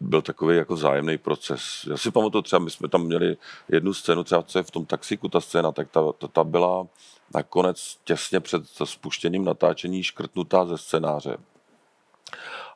byl 0.01 0.21
takový 0.21 0.57
jako 0.57 0.77
zájemný 0.77 1.17
proces. 1.17 1.61
Já 1.89 1.97
si 1.97 2.11
pamatuju 2.11 2.41
třeba, 2.41 2.59
my 2.59 2.69
jsme 2.69 2.87
tam 2.87 3.03
měli 3.03 3.37
jednu 3.69 3.93
scénu, 3.93 4.23
třeba 4.23 4.43
co 4.43 4.59
je 4.59 4.63
v 4.63 4.71
tom 4.71 4.85
taxiku 4.85 5.29
ta 5.29 5.41
scéna, 5.41 5.71
tak 5.71 5.89
ta, 5.91 6.11
ta, 6.11 6.27
ta 6.27 6.43
byla 6.43 6.87
nakonec 7.33 7.97
těsně 8.03 8.39
před 8.39 8.63
spuštěním 8.83 9.45
natáčení 9.45 10.03
škrtnutá 10.03 10.65
ze 10.65 10.77
scénáře. 10.77 11.37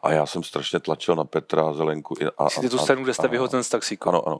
A 0.03 0.11
já 0.11 0.25
jsem 0.25 0.43
strašně 0.43 0.79
tlačil 0.79 1.15
na 1.15 1.23
Petra 1.23 1.73
Zelenku. 1.73 2.15
A, 2.37 2.45
a, 2.45 2.69
tu 2.69 2.77
scénu, 2.77 3.03
kde 3.03 3.13
jste 3.13 3.27
vyhozen 3.27 3.63
z 3.63 3.69
taxíku. 3.69 4.09
Ano, 4.09 4.27
ano. 4.27 4.39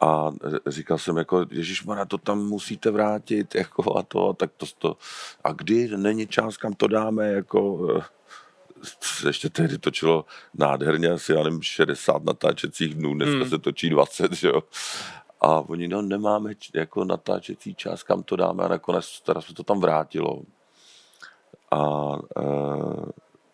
A 0.00 0.32
říkal 0.66 0.98
jsem 0.98 1.16
jako, 1.16 1.46
Ježíš 1.50 1.84
to 2.08 2.18
tam 2.18 2.38
musíte 2.38 2.90
vrátit, 2.90 3.54
jako 3.54 3.98
a 3.98 4.02
to, 4.02 4.28
a 4.28 4.32
tak 4.32 4.50
to, 4.56 4.66
to, 4.78 4.96
a 5.44 5.52
kdy 5.52 5.88
není 5.96 6.26
čas, 6.26 6.56
kam 6.56 6.72
to 6.72 6.86
dáme, 6.86 7.28
jako, 7.28 7.88
ještě 9.26 9.50
tehdy 9.50 9.78
točilo 9.78 10.24
nádherně, 10.54 11.08
asi 11.08 11.32
já 11.32 11.42
nevím, 11.42 11.62
60 11.62 12.24
natáčecích 12.24 12.94
dnů, 12.94 13.14
dneska 13.14 13.40
hmm. 13.40 13.50
se 13.50 13.58
točí 13.58 13.90
20, 13.90 14.32
že 14.32 14.48
jo. 14.48 14.62
A 15.40 15.60
oni, 15.60 15.88
no 15.88 16.02
nemáme 16.02 16.54
jako 16.74 17.04
natáčecí 17.04 17.74
čas, 17.74 18.02
kam 18.02 18.22
to 18.22 18.36
dáme 18.36 18.64
a 18.64 18.68
nakonec 18.68 19.20
teda 19.20 19.40
se 19.40 19.54
to 19.54 19.62
tam 19.62 19.80
vrátilo. 19.80 20.42
A 21.70 22.12
e, 22.38 22.42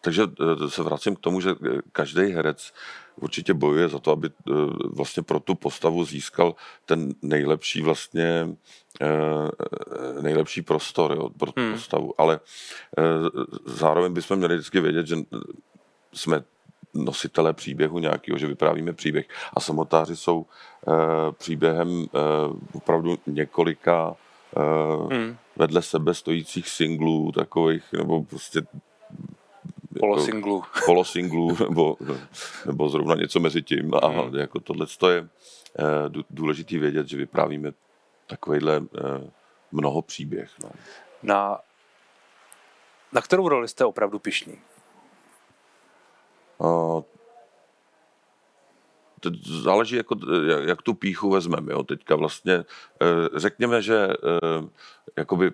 takže 0.03 0.23
e, 0.23 0.71
se 0.71 0.83
vracím 0.83 1.17
k 1.17 1.21
tomu, 1.21 1.41
že 1.41 1.55
každý 1.93 2.23
herec 2.23 2.73
určitě 3.17 3.55
bojuje 3.55 3.89
za 3.89 3.99
to, 3.99 4.11
aby 4.11 4.29
e, 4.29 4.31
vlastně 4.95 5.23
pro 5.23 5.41
tu 5.41 5.55
postavu 5.55 6.05
získal 6.05 6.55
ten 6.85 7.15
nejlepší 7.23 7.83
vlastně 7.83 8.57
nejlepší 10.21 10.63
prostor 10.63 11.13
jo, 11.13 11.31
pro 11.31 11.53
tu 11.53 11.61
hmm. 11.61 11.73
postavu. 11.73 12.21
Ale 12.21 12.41
zároveň 13.67 14.13
bychom 14.13 14.37
měli 14.37 14.55
vždycky 14.55 14.81
vědět, 14.81 15.07
že 15.07 15.17
jsme 16.13 16.45
nositelé 16.95 17.53
příběhu 17.53 17.99
nějakého, 17.99 18.39
že 18.39 18.47
vyprávíme 18.47 18.93
příběh 18.93 19.27
a 19.55 19.61
samotáři 19.61 20.17
jsou 20.17 20.47
příběhem 21.39 22.07
opravdu 22.73 23.19
několika 23.27 24.17
hmm. 25.11 25.37
vedle 25.57 25.83
sebe 25.83 26.15
stojících 26.15 26.69
singlů, 26.69 27.33
takových, 27.33 27.93
nebo 27.93 28.23
prostě 28.23 28.63
polosinglu. 30.01 30.65
polosinglu, 30.87 31.57
nebo, 31.69 31.97
nebo 32.67 32.89
zrovna 32.89 33.15
něco 33.15 33.41
mezi 33.41 33.63
tím. 33.63 33.95
A 33.95 34.07
hmm. 34.07 34.37
jako 34.37 34.61
tohle 34.61 34.87
je 35.11 35.29
eh, 35.79 36.23
důležitý 36.31 36.79
vědět, 36.79 37.09
že 37.09 37.17
vyprávíme 37.17 37.73
takovýhle 38.27 38.77
eh, 38.77 39.31
mnoho 39.73 40.03
příběh. 40.03 40.51
No. 40.63 40.71
Na, 41.23 41.59
na 43.13 43.21
kterou 43.21 43.49
roli 43.49 43.69
jste 43.69 43.85
opravdu 43.85 44.19
pišní? 44.19 44.59
Uh, 46.59 47.03
záleží, 49.63 49.97
jako, 49.97 50.17
jak 50.67 50.83
tu 50.83 50.95
píchu 50.95 51.31
vezmeme. 51.31 51.73
Jo. 51.73 51.83
Teďka 51.83 52.17
vlastně 52.17 52.65
řekněme, 53.37 53.83
že 53.83 54.09
jakoby 55.17 55.51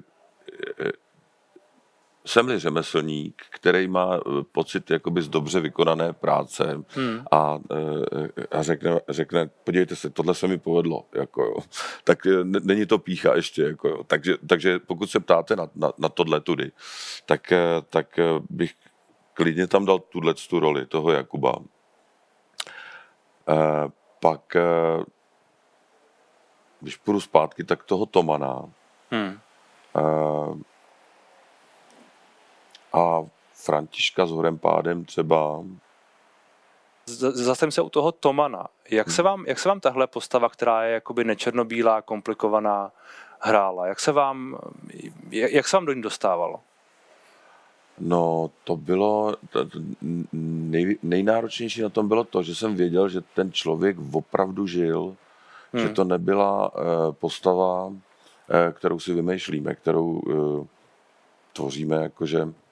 jsem-li 2.29 2.59
řemeslník, 2.59 3.43
který 3.51 3.89
má 3.89 4.17
eh, 4.17 4.21
pocit 4.53 4.91
jakoby 4.91 5.23
z 5.23 5.29
dobře 5.29 5.61
vykonané 5.61 6.13
práce 6.13 6.81
hmm. 6.89 7.25
a, 7.33 7.59
eh, 7.73 8.57
a 8.59 8.63
řekne, 8.63 9.01
řekne, 9.09 9.51
podívejte 9.65 9.97
se, 9.97 10.11
tohle 10.11 10.35
se 10.35 10.49
mi 10.49 10.59
povedlo, 10.59 11.05
jako 11.15 11.43
jo. 11.43 11.57
tak 12.05 12.27
eh, 12.27 12.45
není 12.45 12.87
to 12.87 12.99
pícha 12.99 13.37
ještě, 13.37 13.63
jako 13.63 13.89
jo. 13.89 14.05
Takže, 14.05 14.37
takže 14.47 14.79
pokud 14.79 15.11
se 15.11 15.21
ptáte 15.21 15.57
na, 15.57 15.69
na, 15.75 15.93
na 15.99 16.09
tohle 16.09 16.41
tudy, 16.41 16.73
tak, 17.27 17.53
tak 17.91 18.21
bych 18.51 18.75
klidně 19.35 19.67
tam 19.67 19.85
dal 19.85 19.99
tuhle 19.99 20.35
tu 20.35 20.61
roli 20.61 20.87
toho 20.87 21.13
Jakuba. 21.13 21.59
E, 23.49 23.55
pak, 24.21 24.57
když 26.81 26.97
půjdu 26.97 27.21
zpátky, 27.21 27.65
tak 27.65 27.85
toho 27.85 28.07
Tomana. 28.07 28.63
Hmm. 29.11 29.39
E, 29.97 30.03
a 32.93 33.23
Františka 33.55 34.27
s 34.27 34.31
Horempádem 34.31 35.05
třeba. 35.05 35.65
Zase 37.07 37.71
se 37.71 37.83
u 37.83 37.89
toho 37.89 38.13
Tomana. 38.13 38.67
Jak 38.91 39.11
se, 39.11 39.23
hmm. 39.23 39.27
vám, 39.27 39.45
jak 39.47 39.59
se 39.59 39.69
vám 39.69 39.81
tahle 39.81 40.07
postava, 40.07 40.49
která 40.49 40.85
je 40.85 40.95
jakoby 40.95 41.25
nečernobílá, 41.25 42.03
komplikovaná, 42.03 42.91
hrála? 43.41 43.87
Jak 43.87 44.01
se 44.01 44.13
vám, 44.13 44.59
jak 45.31 45.69
se 45.69 45.77
vám 45.77 45.87
do 45.87 45.93
ní 45.93 46.03
dostávalo? 46.03 46.61
No, 47.99 48.51
to 48.65 48.77
bylo, 48.77 49.37
nej, 50.33 50.99
nejnáročnější 51.03 51.83
na 51.83 51.89
tom 51.89 52.09
bylo 52.09 52.25
to, 52.25 52.43
že 52.43 52.55
jsem 52.55 52.77
věděl, 52.77 53.09
že 53.09 53.21
ten 53.21 53.53
člověk 53.53 53.97
opravdu 54.13 54.67
žil, 54.67 55.17
hmm. 55.73 55.83
že 55.83 55.89
to 55.89 56.05
nebyla 56.05 56.75
uh, 56.75 56.83
postava, 57.13 57.87
uh, 57.87 57.95
kterou 58.73 58.99
si 58.99 59.15
vymýšlíme, 59.15 59.75
kterou 59.75 60.07
uh, 60.07 60.67
tvoříme 61.53 61.97
jakože 61.97 62.49
Eh, 62.49 62.68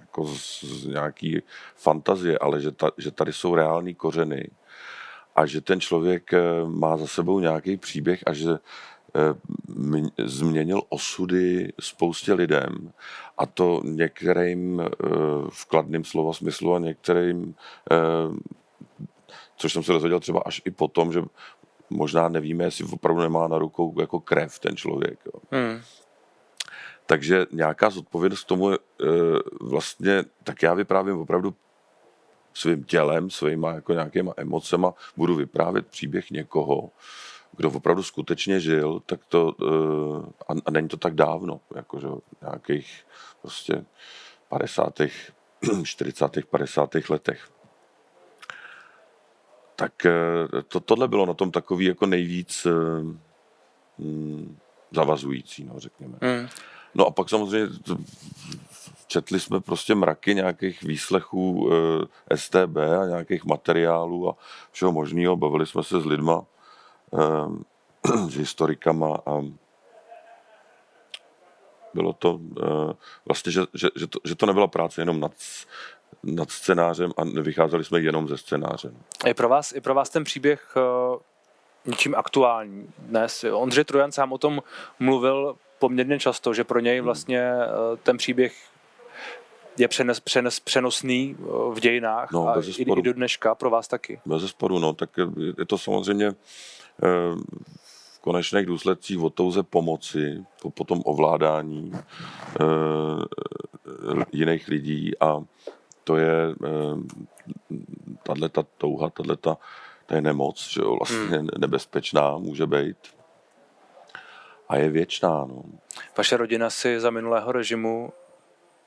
jako 0.00 0.26
z, 0.26 0.84
nějaký 0.86 1.42
fantazie, 1.76 2.38
ale 2.38 2.60
že, 2.60 2.72
ta, 2.72 2.90
že 2.98 3.10
tady 3.10 3.32
jsou 3.32 3.54
reální 3.54 3.94
kořeny 3.94 4.50
a 5.36 5.46
že 5.46 5.60
ten 5.60 5.80
člověk 5.80 6.32
eh, 6.32 6.40
má 6.64 6.96
za 6.96 7.06
sebou 7.06 7.40
nějaký 7.40 7.76
příběh 7.76 8.20
a 8.26 8.32
že 8.32 8.50
eh, 8.50 10.20
změnil 10.24 10.82
osudy 10.88 11.72
spoustě 11.80 12.32
lidem 12.32 12.92
a 13.38 13.46
to 13.46 13.80
některým 13.84 14.82
v 15.48 15.66
kladným 15.66 16.04
slova 16.04 16.32
smyslu 16.32 16.74
a 16.74 16.78
některým, 16.78 17.54
což 19.56 19.72
jsem 19.72 19.82
se 19.82 19.92
dozvěděl 19.92 20.20
třeba 20.20 20.40
až 20.46 20.62
i 20.64 20.70
potom, 20.70 21.12
že 21.12 21.22
možná 21.90 22.28
nevíme, 22.28 22.64
jestli 22.64 22.84
opravdu 22.92 23.22
nemá 23.22 23.48
na 23.48 23.58
rukou 23.58 24.00
jako 24.00 24.20
krev 24.20 24.58
ten 24.58 24.76
člověk. 24.76 25.18
Jo. 25.26 25.40
Hmm. 25.50 25.80
Takže 27.06 27.46
nějaká 27.52 27.90
zodpovědnost 27.90 28.44
k 28.44 28.48
tomu 28.48 28.72
e, 28.72 28.78
vlastně, 29.60 30.24
tak 30.44 30.62
já 30.62 30.74
vyprávím 30.74 31.18
opravdu 31.18 31.54
svým 32.54 32.84
tělem, 32.84 33.30
svýma 33.30 33.72
jako 33.72 33.92
nějakýma 33.92 34.32
emocema, 34.36 34.94
budu 35.16 35.34
vyprávět 35.34 35.86
příběh 35.86 36.30
někoho, 36.30 36.90
kdo 37.56 37.70
opravdu 37.70 38.02
skutečně 38.02 38.60
žil, 38.60 39.02
tak 39.06 39.20
to, 39.28 39.54
e, 39.62 39.72
a, 40.48 40.54
a 40.66 40.70
není 40.70 40.88
to 40.88 40.96
tak 40.96 41.14
dávno, 41.14 41.60
jakože 41.74 42.08
nějakých 42.42 43.06
prostě 43.42 43.84
50. 44.48 45.00
40. 45.84 46.46
50. 46.50 46.90
letech. 47.10 47.48
Tak 49.76 50.06
e, 50.06 50.12
to, 50.68 50.80
tohle 50.80 51.08
bylo 51.08 51.26
na 51.26 51.34
tom 51.34 51.50
takový 51.50 51.84
jako 51.84 52.06
nejvíc 52.06 52.66
hm, 53.98 54.56
zavazující, 54.90 55.64
no, 55.64 55.80
řekněme. 55.80 56.18
Hmm. 56.22 56.48
No 56.96 57.06
a 57.06 57.10
pak 57.10 57.28
samozřejmě 57.28 57.68
četli 59.06 59.40
jsme 59.40 59.60
prostě 59.60 59.94
mraky 59.94 60.34
nějakých 60.34 60.82
výslechů 60.82 61.70
e, 62.30 62.36
STB 62.36 62.76
a 62.76 63.06
nějakých 63.06 63.44
materiálů 63.44 64.28
a 64.30 64.36
všeho 64.72 64.92
možného. 64.92 65.36
Bavili 65.36 65.66
jsme 65.66 65.82
se 65.82 66.00
s 66.00 66.04
lidma, 66.04 66.44
e, 67.14 68.18
s 68.30 68.34
historikama 68.34 69.18
a 69.26 69.44
bylo 71.94 72.12
to 72.12 72.40
e, 72.62 72.94
vlastně, 73.24 73.52
že, 73.52 73.60
že, 73.74 73.88
že, 73.96 74.06
to, 74.06 74.18
že 74.24 74.34
to 74.34 74.46
nebyla 74.46 74.66
práce 74.66 75.00
jenom 75.00 75.20
nad, 75.20 75.32
nad 76.22 76.50
scénářem 76.50 77.12
a 77.16 77.24
nevycházeli 77.24 77.84
jsme 77.84 78.00
jenom 78.00 78.28
ze 78.28 78.38
scénářem. 78.38 78.96
Je 79.26 79.34
pro 79.34 79.48
vás, 79.48 79.72
je 79.72 79.80
pro 79.80 79.94
vás 79.94 80.10
ten 80.10 80.24
příběh 80.24 80.74
uh, 80.76 81.20
něčím 81.84 82.14
aktuální 82.14 82.88
dnes? 82.98 83.44
Ondřej 83.52 83.84
Trojan 83.84 84.12
sám 84.12 84.32
o 84.32 84.38
tom 84.38 84.62
mluvil 84.98 85.56
poměrně 85.78 86.18
často, 86.18 86.54
že 86.54 86.64
pro 86.64 86.80
něj 86.80 87.00
vlastně 87.00 87.52
uh, 87.52 87.98
ten 88.02 88.16
příběh 88.16 88.54
je 89.78 89.88
přenes, 89.88 90.20
přenes, 90.20 90.60
přenosný 90.60 91.36
v 91.72 91.80
dějinách 91.80 92.32
no, 92.32 92.48
a 92.48 92.62
i, 92.78 92.82
i 92.82 93.02
do 93.02 93.12
dneška 93.12 93.54
pro 93.54 93.70
vás 93.70 93.88
taky. 93.88 94.20
Bez 94.26 94.46
sporu, 94.46 94.78
no, 94.78 94.92
tak 94.92 95.10
je 95.58 95.64
to 95.66 95.78
samozřejmě 95.78 96.32
v 98.14 98.20
konečných 98.20 98.66
důsledcích 98.66 99.20
o 99.20 99.30
touze 99.30 99.62
pomoci, 99.62 100.44
po, 100.62 100.70
po 100.70 100.84
tom 100.84 101.02
ovládání 101.04 101.92
e, 101.94 101.98
jiných 104.32 104.68
lidí 104.68 105.18
a 105.20 105.42
to 106.04 106.16
je 106.16 106.54
tahle 108.22 108.48
ta 108.48 108.64
touha, 108.78 109.10
tahle 109.10 109.36
ta, 109.36 109.56
ta 110.06 110.14
je 110.14 110.20
nemoc, 110.20 110.68
že 110.70 110.80
jo, 110.80 110.96
vlastně 110.96 111.38
hmm. 111.38 111.48
nebezpečná 111.58 112.38
může 112.38 112.66
být 112.66 112.96
a 114.68 114.76
je 114.76 114.90
věčná. 114.90 115.30
No. 115.30 115.62
Vaše 116.16 116.36
rodina 116.36 116.70
si 116.70 117.00
za 117.00 117.10
minulého 117.10 117.52
režimu 117.52 118.12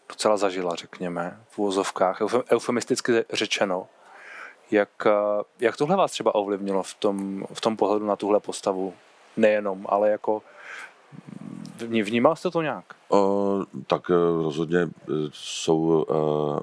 docela 0.10 0.38
zažila, 0.38 0.76
řekněme, 0.76 1.38
v 1.50 1.60
úvozovkách, 1.60 2.22
eufemisticky 2.52 3.14
řečeno. 3.34 3.88
Jak, 4.72 4.90
eh, 5.06 5.44
jak 5.60 5.78
tohle 5.78 5.96
vás 5.96 6.12
třeba 6.12 6.36
ovlivnilo 6.36 6.84
v 6.84 6.94
tom, 6.94 7.46
v 7.54 7.62
tom 7.62 7.78
pohledu 7.78 8.06
na 8.06 8.16
tuhle 8.16 8.40
postavu? 8.40 8.94
Nejenom, 9.38 9.86
ale 9.90 10.10
jako 10.10 10.42
vnímal 11.88 12.36
jste 12.36 12.52
to 12.52 12.62
nějak? 12.62 12.86
Uh, 13.10 13.64
tak 13.88 14.10
uh, 14.10 14.16
rozhodně 14.44 14.90
jsou 15.32 16.06
uh, 16.10 16.60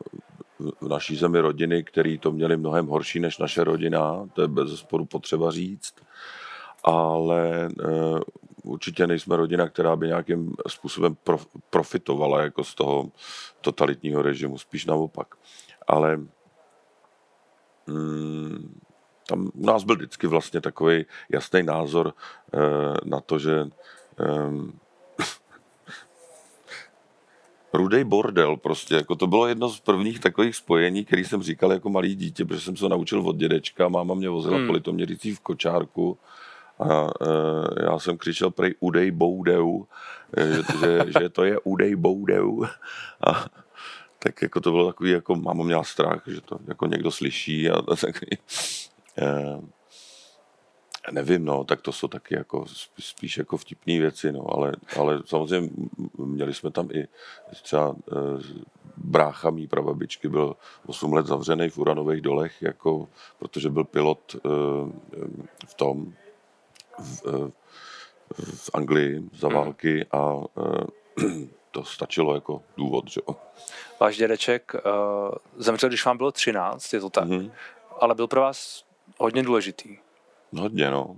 v 0.80 0.88
naší 0.88 1.16
zemi 1.16 1.40
rodiny, 1.40 1.84
které 1.84 2.18
to 2.18 2.32
měly 2.32 2.56
mnohem 2.56 2.86
horší 2.86 3.20
než 3.20 3.38
naše 3.38 3.64
rodina, 3.64 4.28
to 4.32 4.42
je 4.42 4.48
bez 4.48 4.78
sporu 4.78 5.04
potřeba 5.04 5.50
říct, 5.50 5.94
ale 6.84 7.68
uh, 7.84 8.20
určitě 8.66 9.06
nejsme 9.06 9.36
rodina, 9.36 9.68
která 9.68 9.96
by 9.96 10.06
nějakým 10.06 10.54
způsobem 10.68 11.16
profitovala 11.70 12.42
jako 12.42 12.64
z 12.64 12.74
toho 12.74 13.10
totalitního 13.60 14.22
režimu, 14.22 14.58
spíš 14.58 14.86
naopak. 14.86 15.34
Ale 15.88 16.16
mm, 17.86 18.80
tam 19.28 19.50
u 19.54 19.66
nás 19.66 19.84
byl 19.84 19.96
vždycky 19.96 20.26
vlastně 20.26 20.60
takový 20.60 21.04
jasný 21.28 21.62
názor 21.62 22.12
e, 22.12 22.58
na 23.04 23.20
to, 23.20 23.38
že 23.38 23.60
e, 23.60 23.68
rudej 27.72 28.04
bordel 28.04 28.56
prostě, 28.56 28.94
jako 28.94 29.16
to 29.16 29.26
bylo 29.26 29.46
jedno 29.46 29.68
z 29.68 29.80
prvních 29.80 30.20
takových 30.20 30.56
spojení, 30.56 31.04
který 31.04 31.24
jsem 31.24 31.42
říkal 31.42 31.72
jako 31.72 31.88
malý 31.88 32.14
dítě, 32.14 32.44
protože 32.44 32.60
jsem 32.60 32.76
se 32.76 32.88
naučil 32.88 33.28
od 33.28 33.36
dědečka, 33.36 33.88
máma 33.88 34.14
mě 34.14 34.28
vozila 34.28 34.56
hmm. 34.56 34.66
po 34.66 34.72
litoměřící 34.72 35.34
v 35.34 35.40
kočárku 35.40 36.18
a 36.78 37.10
e, 37.20 37.84
já 37.84 37.98
jsem 37.98 38.18
křičel 38.18 38.50
prej 38.50 38.74
udej 38.80 39.10
boudeu, 39.10 39.86
e, 40.36 40.52
že, 40.52 40.62
že, 40.80 41.04
že 41.20 41.28
to 41.28 41.44
je 41.44 41.58
udej 41.64 41.96
boudeu. 41.96 42.64
A 43.26 43.46
tak 44.18 44.42
jako 44.42 44.60
to 44.60 44.70
bylo 44.70 44.86
takový, 44.86 45.10
jako 45.10 45.36
máma 45.36 45.64
měla 45.64 45.84
strach, 45.84 46.22
že 46.26 46.40
to 46.40 46.58
jako 46.66 46.86
někdo 46.86 47.10
slyší 47.10 47.70
a 47.70 47.82
takový, 47.82 48.38
e, 49.18 49.60
nevím, 51.12 51.44
no, 51.44 51.64
tak 51.64 51.80
to 51.80 51.92
jsou 51.92 52.08
taky 52.08 52.34
jako 52.34 52.64
spíš 52.98 53.38
jako 53.38 53.56
vtipné 53.56 54.00
věci, 54.00 54.32
no, 54.32 54.54
ale, 54.54 54.72
ale 54.98 55.22
samozřejmě 55.24 55.70
měli 56.18 56.54
jsme 56.54 56.70
tam 56.70 56.88
i 56.90 57.08
třeba 57.62 57.96
e, 58.12 58.16
brácha 58.96 59.50
mý 59.50 59.66
prababičky 59.66 60.28
byl 60.28 60.56
8 60.86 61.12
let 61.12 61.26
zavřený 61.26 61.70
v 61.70 61.78
uranových 61.78 62.20
dolech, 62.20 62.62
jako, 62.62 63.08
protože 63.38 63.70
byl 63.70 63.84
pilot 63.84 64.34
e, 64.34 64.38
v 65.66 65.74
tom, 65.76 66.12
v, 66.98 67.22
eh, 67.26 67.50
v 68.54 68.70
Anglii 68.74 69.22
za 69.32 69.48
hmm. 69.48 69.56
války 69.56 70.06
a 70.12 70.34
eh, 70.58 70.86
to 71.70 71.84
stačilo 71.84 72.34
jako 72.34 72.62
důvod. 72.76 73.10
Že? 73.10 73.20
Váš 74.00 74.16
dědeček 74.16 74.72
uh, 74.74 75.30
zemřel, 75.56 75.88
když 75.88 76.04
vám 76.04 76.16
bylo 76.16 76.32
13, 76.32 76.92
je 76.92 77.00
to 77.00 77.10
tak, 77.10 77.24
mm-hmm. 77.24 77.50
ale 78.00 78.14
byl 78.14 78.26
pro 78.26 78.40
vás 78.40 78.84
hodně 79.18 79.42
důležitý. 79.42 79.98
Hodně, 80.58 80.90
no. 80.90 81.16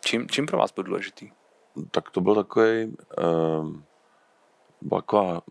Čím, 0.00 0.28
čím 0.28 0.46
pro 0.46 0.58
vás 0.58 0.72
byl 0.72 0.84
důležitý? 0.84 1.30
Tak 1.90 2.10
to 2.10 2.20
byl 2.20 2.34
takový, 2.34 2.96
uh, 3.18 3.76
byla 4.80 5.00
taková 5.00 5.42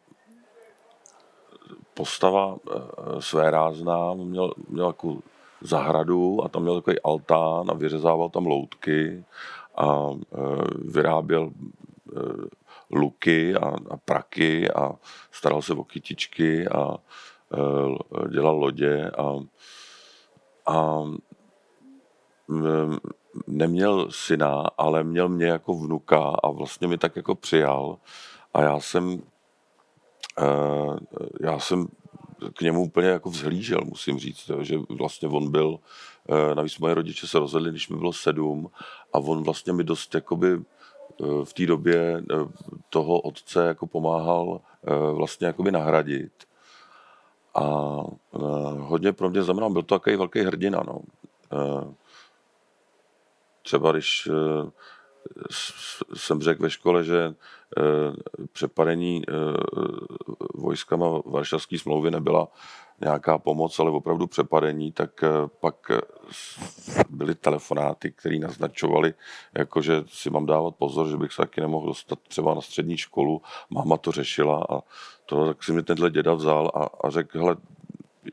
postava 1.93 2.45
uh, 2.53 3.19
své 3.19 3.51
rázná, 3.51 4.13
měl, 4.13 4.53
měl 4.67 4.87
jako 4.87 5.17
zahradu 5.61 6.43
a 6.43 6.49
tam 6.49 6.61
měl 6.61 6.75
takový 6.75 7.01
altán 7.01 7.71
a 7.71 7.73
vyřezával 7.73 8.29
tam 8.29 8.45
loutky 8.45 9.23
a 9.77 10.09
e, 10.11 10.37
vyráběl 10.75 11.49
e, 11.49 12.19
luky 12.91 13.55
a, 13.55 13.75
a 13.89 13.97
praky 13.97 14.71
a 14.71 14.91
staral 15.31 15.61
se 15.61 15.73
o 15.73 15.83
kytičky 15.83 16.67
a 16.67 16.97
e, 16.97 18.29
dělal 18.29 18.57
lodě 18.57 19.11
a, 19.11 19.35
a 20.67 21.03
neměl 23.47 24.07
syna, 24.11 24.63
ale 24.77 25.03
měl 25.03 25.29
mě 25.29 25.45
jako 25.45 25.73
vnuka 25.73 26.19
a 26.43 26.49
vlastně 26.49 26.87
mi 26.87 26.97
tak 26.97 27.15
jako 27.15 27.35
přijal 27.35 27.97
a 28.53 28.61
já 28.61 28.79
jsem 28.79 29.21
já 31.41 31.59
jsem 31.59 31.87
k 32.53 32.61
němu 32.61 32.83
úplně 32.83 33.07
jako 33.07 33.29
vzhlížel, 33.29 33.81
musím 33.85 34.19
říct, 34.19 34.51
že 34.61 34.77
vlastně 34.89 35.27
on 35.27 35.51
byl, 35.51 35.79
eh, 36.29 36.55
navíc 36.55 36.77
moje 36.77 36.93
rodiče 36.93 37.27
se 37.27 37.39
rozhodli, 37.39 37.71
když 37.71 37.89
mi 37.89 37.97
bylo 37.97 38.13
sedm 38.13 38.69
a 39.13 39.19
on 39.19 39.43
vlastně 39.43 39.73
mi 39.73 39.83
dost 39.83 40.15
jakoby 40.15 40.53
eh, 40.53 41.25
v 41.43 41.53
té 41.53 41.65
době 41.65 42.23
eh, 42.31 42.35
toho 42.89 43.19
otce 43.19 43.67
jako 43.67 43.87
pomáhal 43.87 44.61
vlastně 45.13 45.47
jakoby 45.47 45.71
nahradit. 45.71 46.31
A 47.55 47.61
hodně 48.77 49.13
pro 49.13 49.29
mě 49.29 49.43
znamená, 49.43 49.69
byl 49.69 49.81
to 49.81 49.95
takový 49.95 50.15
velký 50.15 50.39
hrdina. 50.39 50.83
No. 50.87 51.01
Třeba 53.61 53.91
když 53.91 54.29
jsem 56.13 56.41
řekl 56.41 56.63
ve 56.63 56.69
škole, 56.69 57.03
že 57.03 57.35
přepadení 58.51 59.23
vojskama 60.53 61.21
Varšavské 61.25 61.79
smlouvy 61.79 62.11
nebyla 62.11 62.47
nějaká 63.01 63.37
pomoc, 63.37 63.79
ale 63.79 63.91
opravdu 63.91 64.27
přepadení, 64.27 64.91
tak 64.91 65.23
eh, 65.23 65.29
pak 65.59 65.91
eh, 65.91 66.01
byly 67.09 67.35
telefonáty, 67.35 68.11
které 68.11 68.39
naznačovaly, 68.39 69.13
jako 69.57 69.81
že 69.81 70.03
si 70.07 70.29
mám 70.29 70.45
dávat 70.45 70.75
pozor, 70.75 71.09
že 71.09 71.17
bych 71.17 71.33
se 71.33 71.37
taky 71.37 71.61
nemohl 71.61 71.87
dostat 71.87 72.19
třeba 72.27 72.53
na 72.53 72.61
střední 72.61 72.97
školu. 72.97 73.41
Máma 73.69 73.97
to 73.97 74.11
řešila 74.11 74.65
a 74.69 74.79
to, 75.25 75.47
tak 75.47 75.63
si 75.63 75.73
mi 75.73 75.83
tenhle 75.83 76.11
děda 76.11 76.33
vzal 76.33 76.71
a, 76.75 77.07
a 77.07 77.09
řekl, 77.09 77.39
hele, 77.39 77.57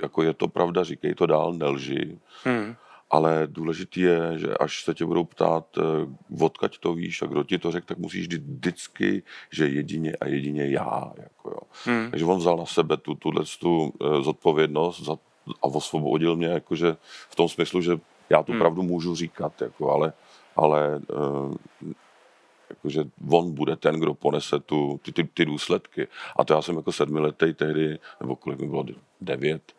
jako 0.02 0.22
je 0.22 0.35
to 0.35 0.48
pravda, 0.48 0.85
říkej 0.85 1.14
to 1.14 1.26
dál, 1.26 1.52
nelži. 1.52 2.18
Hmm 2.44 2.74
ale 3.12 3.46
důležitý 3.46 4.01
je, 4.01 4.38
že 4.38 4.55
až 4.55 4.85
se 4.85 4.94
tě 4.94 5.05
budou 5.05 5.25
ptát, 5.25 5.79
eh, 5.79 6.44
odkaď 6.44 6.79
to 6.79 6.94
víš 6.94 7.22
a 7.22 7.27
kdo 7.27 7.42
ti 7.42 7.59
to 7.59 7.70
řekl, 7.70 7.87
tak 7.87 7.98
musíš 7.98 8.29
říct 8.29 8.42
vždycky, 8.42 9.22
že 9.51 9.68
jedině 9.68 10.16
a 10.20 10.27
jedině 10.27 10.70
já. 10.70 11.12
Jako 11.16 11.51
jo. 11.51 11.61
Hmm. 11.85 12.11
Takže 12.11 12.25
on 12.25 12.38
vzal 12.38 12.57
na 12.57 12.66
sebe 12.66 12.96
tu, 12.96 13.14
tuhle 13.14 13.44
tu 13.61 13.92
eh, 14.01 14.22
zodpovědnost 14.22 15.05
za, 15.05 15.12
a 15.62 15.64
osvobodil 15.64 16.37
mě 16.37 16.46
jakože 16.46 16.96
v 17.31 17.35
tom 17.37 17.48
smyslu, 17.48 17.81
že 17.83 17.98
já 18.31 18.42
tu 18.42 18.53
hmm. 18.53 18.61
pravdu 18.61 18.83
můžu 18.83 19.14
říkat, 19.14 19.62
jako, 19.62 19.90
ale, 19.92 20.12
ale 20.57 21.01
eh, 21.11 21.94
jakože 22.70 23.05
on 23.31 23.55
bude 23.55 23.77
ten, 23.77 24.01
kdo 24.01 24.14
ponese 24.14 24.61
tu, 24.61 25.01
ty, 25.03 25.12
ty, 25.12 25.25
ty 25.25 25.44
důsledky. 25.44 26.09
A 26.37 26.44
to 26.44 26.55
já 26.55 26.62
jsem 26.62 26.77
jako 26.77 26.92
sedmiletý 26.92 27.55
tehdy, 27.55 27.98
nebo 28.20 28.37
kolik 28.37 28.59
mi 28.59 28.66
bylo, 28.66 28.85
devět, 29.20 29.72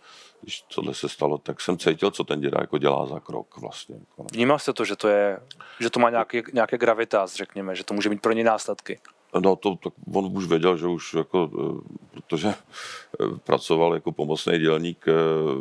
když 0.44 0.62
tohle 0.62 0.94
se 0.94 1.10
stalo, 1.10 1.38
tak 1.38 1.62
jsem 1.62 1.78
cítil, 1.78 2.12
co 2.12 2.24
ten 2.24 2.42
děda 2.42 2.58
jako 2.62 2.78
dělá 2.78 3.06
za 3.06 3.20
krok 3.20 3.58
vlastně. 3.58 3.96
Jako. 3.96 4.26
Vnímal 4.34 4.60
jste 4.60 4.74
to, 4.74 4.86
že 4.86 4.96
to 4.96 5.08
je, 5.08 5.40
že 5.80 5.90
to 5.90 6.00
má 6.00 6.10
nějaký, 6.10 6.42
nějaké 6.54 6.78
gravitas, 6.78 7.36
řekněme, 7.36 7.76
že 7.76 7.84
to 7.84 7.94
může 7.94 8.10
mít 8.10 8.22
pro 8.22 8.34
ně 8.34 8.44
následky? 8.44 9.00
No 9.40 9.56
to, 9.56 9.76
to 9.76 9.90
on 10.14 10.38
už 10.38 10.46
věděl, 10.46 10.78
že 10.78 10.88
už 10.88 11.14
jako, 11.14 11.50
eh, 11.54 12.10
protože 12.14 12.48
eh, 12.50 13.38
pracoval 13.44 13.94
jako 13.94 14.12
pomocný 14.12 14.60
dělník 14.60 15.06
eh, 15.08 15.14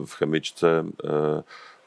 v 0.04 0.12
chemičce, 0.12 0.84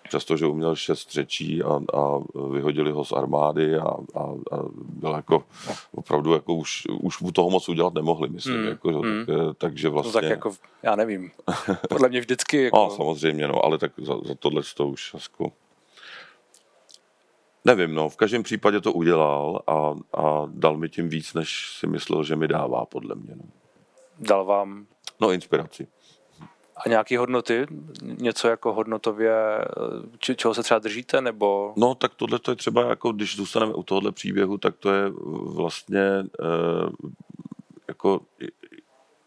přestože 0.08 0.46
uměl 0.46 0.76
šest 0.76 1.12
řečí 1.12 1.64
a, 1.64 1.80
a 1.94 2.20
vyhodili 2.52 2.92
ho 2.92 3.06
z 3.06 3.12
armády 3.12 3.76
a, 3.76 3.88
a, 4.16 4.22
a 4.52 4.60
byl 4.74 5.12
jako 5.12 5.44
opravdu 5.92 6.34
jako 6.34 6.54
už, 6.54 6.84
už 7.02 7.20
mu 7.20 7.32
toho 7.32 7.50
moc 7.50 7.70
udělat 7.70 7.94
nemohli, 7.94 8.30
myslím. 8.30 8.56
Hmm. 8.56 8.68
Jako, 8.68 8.90
hmm. 8.90 9.26
Tak, 9.26 9.58
takže 9.58 9.90
vlastně... 9.90 10.10
No 10.10 10.22
tak 10.22 10.30
jako, 10.30 10.52
já 10.84 10.96
nevím, 10.96 11.32
podle 11.90 12.10
mě 12.10 12.20
vždycky... 12.20 12.64
Jako... 12.64 12.78
No, 12.78 12.90
samozřejmě, 12.90 13.48
no, 13.48 13.66
ale 13.66 13.78
tak 13.78 13.92
za, 13.98 14.18
za 14.24 14.36
tohle 14.36 14.62
to 14.76 14.88
už 14.88 15.14
jako... 15.14 15.52
Nevím, 17.66 17.96
no, 17.96 18.10
v 18.10 18.16
každém 18.16 18.44
případě 18.44 18.82
to 18.82 18.94
udělal 18.94 19.62
a, 19.68 19.96
a 20.14 20.48
dal 20.48 20.78
mi 20.78 20.90
tím 20.90 21.10
víc, 21.10 21.34
než 21.34 21.78
si 21.80 21.88
myslel, 21.88 22.24
že 22.24 22.36
mi 22.36 22.48
dává, 22.48 22.86
podle 22.86 23.16
mě. 23.16 23.36
No. 23.36 23.44
Dal 24.20 24.46
vám? 24.46 24.86
No, 25.22 25.32
inspiraci. 25.32 25.88
A 26.78 26.90
nějaké 26.90 27.18
hodnoty? 27.18 27.68
Něco 28.02 28.48
jako 28.48 28.74
hodnotově, 28.74 29.34
či, 30.20 30.36
čeho 30.36 30.54
se 30.54 30.64
třeba 30.64 30.80
držíte, 30.80 31.22
nebo? 31.22 31.74
No, 31.76 31.96
tak 31.96 32.16
tohle 32.16 32.40
to 32.40 32.52
je 32.52 32.56
třeba, 32.56 32.90
jako 32.90 33.12
když 33.12 33.36
zůstaneme 33.36 33.74
u 33.74 33.84
tohohle 33.84 34.12
příběhu, 34.12 34.58
tak 34.58 34.76
to 34.78 34.94
je 34.94 35.12
vlastně 35.56 36.24
eh, 36.42 36.90
jako 37.88 38.22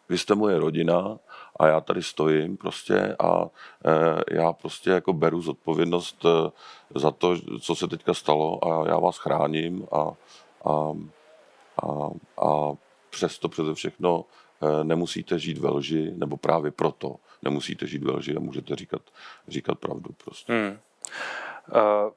vy 0.09 0.19
jste 0.19 0.35
moje 0.35 0.59
rodina 0.59 1.19
a 1.61 1.67
já 1.67 1.81
tady 1.81 2.03
stojím 2.03 2.57
prostě 2.57 3.17
a 3.19 3.47
e, 3.85 4.37
já 4.37 4.53
prostě 4.53 4.91
jako 4.91 5.13
beru 5.13 5.43
zodpovědnost 5.43 6.25
e, 6.25 6.51
za 6.99 7.11
to, 7.11 7.37
co 7.61 7.75
se 7.75 7.89
teďka 7.89 8.15
stalo 8.15 8.65
a 8.65 8.89
já 8.89 8.99
vás 8.99 9.19
chráním 9.19 9.87
a, 9.93 10.13
a, 10.65 10.93
a, 11.83 12.11
a 12.47 12.73
přesto 13.11 13.49
přeze 13.49 13.75
všechno 13.75 14.25
e, 14.63 14.85
nemusíte 14.85 15.39
žít 15.39 15.59
ve 15.59 15.71
lži, 15.71 16.13
nebo 16.17 16.37
právě 16.37 16.71
proto 16.71 17.17
nemusíte 17.43 17.87
žít 17.87 18.03
ve 18.03 18.13
lži 18.13 18.37
a 18.37 18.41
můžete 18.41 18.77
říkat, 18.77 19.03
říkat 19.49 19.79
pravdu 19.79 20.11
prostě. 20.25 20.53
Hmm. 20.53 20.71
Uh, 20.71 22.13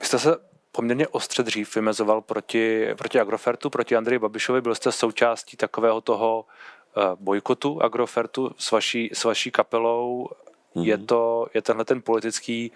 vy 0.00 0.06
jste 0.06 0.18
se 0.18 0.36
poměrně 0.72 1.08
ostře 1.08 1.42
dřív 1.42 1.74
vymezoval 1.74 2.20
proti, 2.20 2.88
proti 2.98 3.20
Agrofertu, 3.20 3.70
proti 3.70 3.96
Andreji 3.96 4.18
Babišovi. 4.18 4.60
Byl 4.60 4.74
jste 4.74 4.92
součástí 4.92 5.56
takového 5.56 6.00
toho 6.00 6.44
Eh, 6.96 7.16
bojkotu 7.20 7.82
Agrofertu 7.82 8.50
s 8.58 8.70
vaší, 8.70 9.10
s 9.12 9.24
vaší 9.24 9.50
kapelou. 9.50 10.28
Mm-hmm. 10.76 10.84
Je, 10.84 10.98
to, 10.98 11.46
je 11.54 11.62
tenhle 11.62 11.84
ten 11.84 12.02
politický 12.02 12.72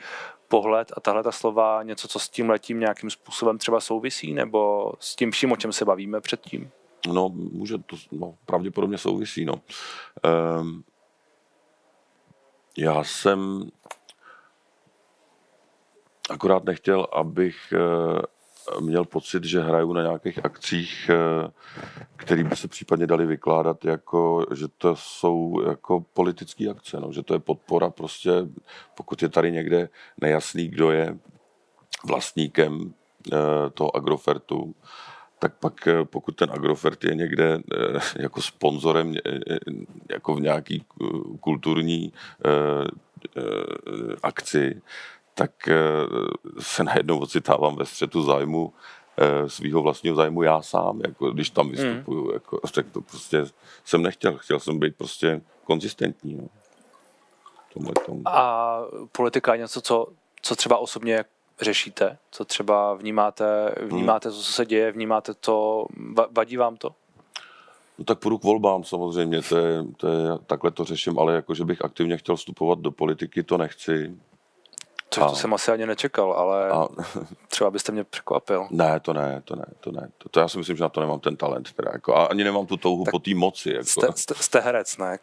pohled 0.49 0.93
a 0.97 1.01
tahle 1.01 1.23
ta 1.23 1.33
slova 1.33 1.83
něco, 1.83 2.09
co 2.09 2.19
s 2.19 2.29
tím 2.29 2.51
letím 2.51 2.81
nějakým 2.81 3.11
způsobem 3.11 3.59
třeba 3.59 3.81
souvisí, 3.81 4.35
nebo 4.35 4.93
s 4.99 5.17
tím 5.17 5.31
vším, 5.31 5.53
o 5.53 5.57
čem 5.57 5.73
se 5.73 5.85
bavíme 5.85 6.21
předtím? 6.21 6.71
No, 7.13 7.29
může 7.29 7.79
to, 7.79 7.97
no, 8.13 8.35
pravděpodobně 8.47 8.99
souvisí, 8.99 9.45
no. 9.45 9.55
Um, 10.61 10.85
já 12.79 13.05
jsem 13.05 13.71
akorát 16.31 16.65
nechtěl, 16.65 17.07
abych 17.13 17.57
uh, 17.73 18.21
měl 18.81 19.05
pocit, 19.05 19.45
že 19.45 19.61
hraju 19.61 19.93
na 19.93 20.03
nějakých 20.03 20.45
akcích, 20.45 21.11
eh, 21.11 21.51
které 22.17 22.45
by 22.45 22.57
se 22.57 22.69
případně 22.69 23.07
dali 23.07 23.27
vykládat 23.27 23.85
jako, 23.85 24.47
že 24.55 24.69
to 24.79 24.97
jsou 24.97 25.63
jako 25.69 26.05
politické 26.13 26.69
akce, 26.71 27.01
no, 27.01 27.13
že 27.13 27.23
to 27.23 27.35
je 27.35 27.39
podpora 27.41 27.91
prostě, 27.91 28.31
pokud 28.95 29.23
je 29.23 29.29
tady 29.29 29.53
někde 29.53 29.89
nejasný, 30.21 30.69
kdo 30.69 30.91
je 30.91 31.19
vlastníkem 32.05 32.95
eh, 33.33 33.71
toho 33.75 33.97
Agrofertu, 33.97 34.75
tak 35.39 35.55
pak 35.61 35.87
eh, 35.87 36.05
pokud 36.05 36.37
ten 36.37 36.51
Agrofert 36.51 37.05
je 37.05 37.15
někde 37.15 37.59
jako 38.17 38.43
sponzorem 38.43 39.15
jako 40.11 40.35
v 40.35 40.41
nějaký 40.41 40.85
kulturní 41.41 42.13
akci, 44.23 44.81
tak 45.35 45.69
eh, 45.69 45.75
se 46.59 46.85
najednou 46.85 47.19
ocitávám 47.19 47.77
ve 47.77 47.87
střetu 47.87 48.23
zájmu 48.23 48.73
eh, 49.19 49.49
svého 49.49 49.83
vlastního 49.83 50.17
zájmu 50.17 50.43
já 50.43 50.63
sám, 50.63 51.01
jako 51.07 51.31
když 51.31 51.51
tam 51.51 51.71
vystupuju, 51.71 52.25
mm. 52.25 52.33
jako, 52.33 52.61
tak 52.75 52.87
to 52.93 53.01
prostě 53.01 53.45
jsem 53.85 54.03
nechtěl, 54.03 54.39
chtěl 54.39 54.61
jsem 54.61 54.79
být 54.79 54.97
prostě 54.97 55.41
konzistentní. 55.65 56.35
No. 56.35 56.49
Tomu. 58.07 58.23
A 58.27 58.81
politika 59.13 59.55
je 59.55 59.61
něco, 59.61 59.81
co, 59.81 60.07
co 60.43 60.57
třeba 60.57 60.79
osobně 60.79 61.25
řešíte? 61.61 62.19
Co 62.31 62.45
třeba 62.45 62.95
vnímáte, 62.95 63.75
vnímáte 63.83 64.29
to, 64.31 64.37
co 64.37 64.53
se 64.53 64.67
děje, 64.67 64.93
vnímáte 64.93 65.35
to, 65.35 65.87
vadí 66.31 66.57
vám 66.57 66.77
to? 66.77 66.95
No 67.99 68.05
tak 68.05 68.19
půjdu 68.19 68.39
k 68.39 68.45
volbám 68.45 68.85
samozřejmě, 68.85 69.43
to 69.43 69.59
je, 69.59 69.85
to 69.97 70.09
je, 70.09 70.39
takhle 70.47 70.71
to 70.71 70.85
řeším, 70.85 71.19
ale 71.19 71.35
jako, 71.35 71.55
že 71.55 71.65
bych 71.65 71.85
aktivně 71.85 72.17
chtěl 72.17 72.37
vstupovat 72.37 72.79
do 72.79 72.91
politiky, 72.91 73.43
to 73.43 73.59
nechci. 73.59 74.17
Což 75.11 75.23
a, 75.23 75.29
to 75.29 75.37
jsem 75.37 75.55
asi 75.55 75.71
ani 75.71 75.87
nečekal, 75.87 76.33
ale 76.33 76.71
a, 76.71 76.89
třeba 77.49 77.71
byste 77.71 77.93
mě 77.93 78.05
překvapil. 78.05 78.67
Ne, 78.71 79.01
to 79.01 79.13
ne, 79.13 79.43
to 79.45 79.57
ne, 79.57 79.67
to 79.81 79.93
ne. 79.93 80.09
To, 80.19 80.29
to 80.29 80.41
já 80.41 80.49
si 80.49 80.59
myslím, 80.59 80.77
že 80.77 80.83
na 80.83 80.89
to 80.89 81.01
nemám 81.01 81.21
ten 81.21 81.37
talent. 81.37 81.73
Teda, 81.73 81.91
jako, 81.93 82.17
a 82.17 82.25
ani 82.25 82.45
nemám 82.45 82.67
tu 82.67 82.77
touhu 82.77 83.05
tak 83.05 83.13
po 83.13 83.19
té 83.19 83.35
moci. 83.35 83.71
Jako. 83.71 83.85
Jste, 83.85 84.07
jste, 84.15 84.35
jste 84.35 84.61
herec, 84.61 84.97
ne? 84.97 85.19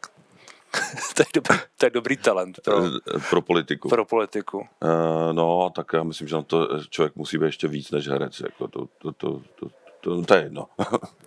to, 1.16 1.22
je 1.22 1.26
dobrý, 1.34 1.58
to 1.78 1.86
je 1.86 1.90
dobrý 1.90 2.18
talent 2.18 2.60
pro, 2.64 2.82
pro 3.30 3.42
politiku. 3.42 3.90
Pro 3.90 4.06
politiku. 4.06 4.58
Uh, 4.58 5.34
no, 5.34 5.72
tak 5.76 5.94
já 5.94 6.04
myslím, 6.04 6.28
že 6.28 6.36
na 6.36 6.42
to 6.42 6.84
člověk 6.90 7.16
musí 7.16 7.38
být 7.38 7.46
ještě 7.46 7.68
víc 7.68 7.92
než 7.92 8.08
herec. 8.08 8.40
Jako 8.40 8.68
to, 8.68 8.88
to, 8.98 9.12
to, 9.12 9.42
to, 9.56 9.68
to, 10.02 10.22
to 10.22 10.36
je 10.36 10.44
jedno. 10.44 10.68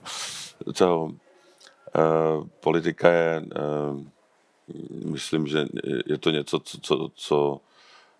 co, 0.74 1.04
uh, 1.04 2.46
politika 2.60 3.10
je, 3.10 3.40
uh, 3.40 4.00
myslím, 5.04 5.46
že 5.46 5.66
je 6.06 6.18
to 6.18 6.30
něco, 6.30 6.60
co, 6.60 6.78
co, 6.80 7.10
co 7.14 7.60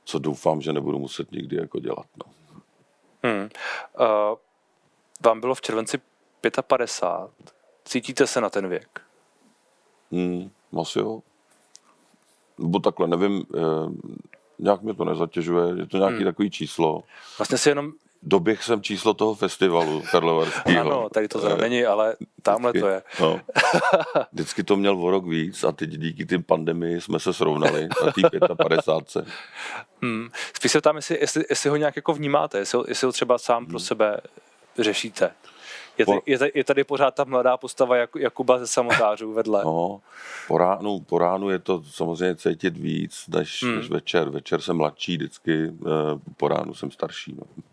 co 0.04 0.18
doufám, 0.18 0.60
že 0.60 0.72
nebudu 0.72 0.98
muset 0.98 1.32
nikdy 1.32 1.56
jako 1.56 1.80
dělat. 1.80 2.06
No. 2.24 2.32
Hmm. 3.22 3.48
Uh, 4.00 4.36
vám 5.24 5.40
bylo 5.40 5.54
v 5.54 5.60
červenci 5.60 6.00
55. 6.62 7.54
Cítíte 7.84 8.26
se 8.26 8.40
na 8.40 8.50
ten 8.50 8.68
věk? 8.68 9.00
Hmm, 10.12 10.50
asi 10.80 10.98
jo. 10.98 11.20
Nebo 12.58 12.78
takhle, 12.78 13.08
nevím, 13.08 13.44
eh, 13.56 13.60
nějak 14.58 14.82
mě 14.82 14.94
to 14.94 15.04
nezatěžuje, 15.04 15.78
je 15.78 15.86
to 15.86 15.98
nějaký 15.98 16.16
hmm. 16.16 16.24
takový 16.24 16.50
číslo. 16.50 17.02
Vlastně 17.38 17.58
si 17.58 17.68
jenom 17.68 17.92
doběh 18.24 18.64
jsem 18.64 18.82
číslo 18.82 19.14
toho 19.14 19.34
festivalu 19.34 20.02
Karlovarského. 20.10 20.80
Ano, 20.80 21.08
tady 21.08 21.28
to 21.28 21.40
teda 21.40 21.56
není, 21.56 21.84
ale 21.84 22.16
tamhle 22.42 22.70
vždycky, 22.70 22.80
to 22.80 22.88
je. 22.88 23.02
No. 23.20 23.40
Vždycky 24.32 24.62
to 24.62 24.76
měl 24.76 25.04
o 25.04 25.10
rok 25.10 25.26
víc 25.26 25.64
a 25.64 25.72
teď 25.72 25.90
díky 25.90 26.26
tím 26.26 26.42
pandemii 26.42 27.00
jsme 27.00 27.20
se 27.20 27.32
srovnali 27.32 27.88
na 28.04 28.12
té 28.12 28.54
55. 28.54 29.26
Hmm. 30.02 30.28
Spíš 30.56 30.72
se 30.72 30.80
tam, 30.80 30.96
jestli, 30.96 31.18
jestli, 31.20 31.44
jestli, 31.50 31.70
ho 31.70 31.76
nějak 31.76 31.96
jako 31.96 32.12
vnímáte, 32.12 32.58
jestli, 32.58 32.80
jestli 32.88 33.06
ho 33.06 33.12
třeba 33.12 33.38
sám 33.38 33.62
hmm. 33.62 33.66
pro 33.66 33.78
sebe 33.78 34.20
řešíte. 34.78 35.30
Je, 35.98 36.06
tady, 36.06 36.20
je, 36.26 36.38
je 36.54 36.64
tady 36.64 36.84
pořád 36.84 37.14
ta 37.14 37.24
mladá 37.24 37.56
postava 37.56 37.96
Jak, 37.96 38.10
Jakuba 38.18 38.58
ze 38.58 38.66
samotářů 38.66 39.32
vedle. 39.32 39.62
No, 39.74 40.00
po 40.48 40.58
ránu, 40.58 41.00
po 41.00 41.18
ránu 41.18 41.50
je 41.50 41.58
to 41.58 41.82
samozřejmě 41.90 42.36
cítit 42.36 42.76
víc 42.76 43.24
než, 43.28 43.62
hmm. 43.62 43.76
než 43.76 43.90
večer. 43.90 44.28
Večer 44.28 44.60
jsem 44.60 44.76
mladší 44.76 45.16
vždycky, 45.16 45.72
eh, 45.86 45.90
po 46.36 46.48
ránu 46.48 46.74
jsem 46.74 46.90
starší. 46.90 47.36
No. 47.38 47.64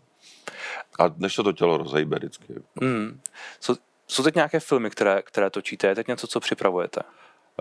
A 0.98 1.14
než 1.16 1.34
se 1.34 1.42
to 1.42 1.52
tělo 1.52 1.76
rozejbe 1.76 2.16
vždycky. 2.16 2.54
Hmm. 2.82 3.20
Jsou, 3.60 3.74
jsou 4.06 4.22
teď 4.22 4.34
nějaké 4.34 4.60
filmy, 4.60 4.90
které, 4.90 5.22
které 5.22 5.50
točíte? 5.50 5.86
Je 5.86 5.94
teď 5.94 6.08
něco, 6.08 6.26
co 6.26 6.40
připravujete? 6.40 7.00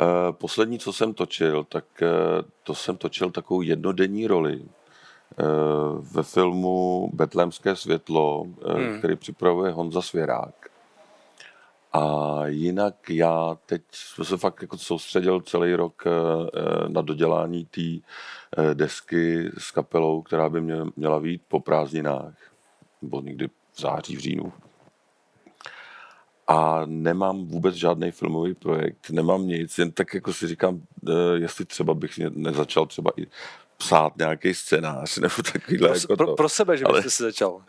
Uh, 0.02 0.36
poslední, 0.36 0.80
co 0.80 0.94
jsem 0.94 1.14
točil, 1.14 1.64
tak 1.64 1.86
uh, 2.02 2.08
to 2.64 2.76
jsem 2.76 2.98
točil 2.98 3.32
takovou 3.32 3.62
jednodenní 3.62 4.28
roli 4.28 4.62
ve 6.14 6.24
filmu 6.24 7.10
Betlémské 7.14 7.76
světlo, 7.76 8.42
uh, 8.42 8.72
hmm. 8.72 8.98
který 8.98 9.16
připravuje 9.16 9.72
Honza 9.72 10.02
Svěrák. 10.02 10.70
A 11.94 12.38
jinak 12.46 13.10
já 13.10 13.58
teď 13.66 13.82
jsem 13.92 14.26
se 14.26 14.38
fakt 14.38 14.62
jako 14.62 14.78
soustředil 14.78 15.42
celý 15.42 15.76
rok 15.76 16.04
na 16.88 17.02
dodělání 17.02 17.66
té 17.66 17.82
desky 18.74 19.50
s 19.58 19.72
kapelou, 19.72 20.22
která 20.22 20.50
by 20.50 20.62
mě 20.62 20.76
měla 20.96 21.20
být 21.20 21.42
po 21.48 21.60
prázdninách 21.60 22.34
nebo 23.02 23.22
někdy 23.22 23.48
v 23.48 23.82
září, 23.82 24.16
v 24.16 24.20
říjnu. 24.20 24.54
A 26.48 26.82
nemám 26.86 27.46
vůbec 27.46 27.76
žádný 27.76 28.12
filmový 28.12 28.54
projekt, 28.54 29.10
nemám 29.10 29.48
nic, 29.48 29.78
jen 29.78 29.92
tak 29.92 30.14
jako 30.14 30.34
si 30.34 30.48
říkám, 30.48 30.82
eh, 31.10 31.12
jestli 31.34 31.66
třeba 31.66 31.94
bych 31.94 32.18
nezačal 32.30 32.86
třeba 32.86 33.12
i 33.18 33.28
psát 33.82 34.18
nějaký 34.18 34.54
scénář 34.54 35.18
nebo 35.22 35.36
takovýhle. 35.54 35.88
Pro, 35.88 35.98
jako 35.98 36.16
pro, 36.16 36.28
to. 36.28 36.36
pro 36.36 36.50
sebe, 36.50 36.78
že 36.78 36.86
ale, 36.86 37.00
byste 37.00 37.10
si 37.10 37.24
začal. 37.24 37.62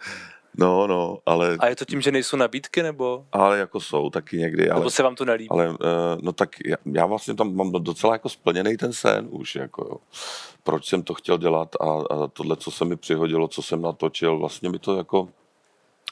No, 0.59 0.87
no, 0.87 1.19
ale... 1.27 1.57
A 1.61 1.69
je 1.69 1.77
to 1.77 1.85
tím, 1.85 2.01
že 2.01 2.13
nejsou 2.13 2.37
nabídky, 2.37 2.83
nebo? 2.83 3.27
Ale 3.33 3.59
jako 3.59 3.81
jsou 3.81 4.11
taky 4.11 4.37
někdy. 4.37 4.71
Ale, 4.71 4.81
nebo 4.81 4.91
se 4.91 5.03
vám 5.03 5.15
to 5.15 5.25
nelíbí? 5.25 5.51
Ale, 5.51 5.69
uh, 5.69 5.77
no 6.21 6.33
tak 6.33 6.51
já, 6.67 6.77
já 6.93 7.07
vlastně 7.07 7.35
tam 7.35 7.55
mám 7.55 7.73
docela 7.73 8.13
jako 8.13 8.29
splněný 8.29 8.77
ten 8.77 8.93
sen 8.93 9.29
už, 9.31 9.55
jako 9.55 9.83
jo. 9.91 9.97
Proč 10.63 10.89
jsem 10.89 11.03
to 11.03 11.15
chtěl 11.15 11.39
dělat 11.39 11.77
a, 11.81 11.85
a 11.85 12.27
tohle, 12.27 12.57
co 12.57 12.71
se 12.71 12.85
mi 12.85 12.97
přihodilo, 12.97 13.49
co 13.49 13.63
jsem 13.63 13.83
natočil, 13.83 14.39
vlastně 14.39 14.69
mi 14.69 14.79
to 14.79 14.97
jako 14.97 15.29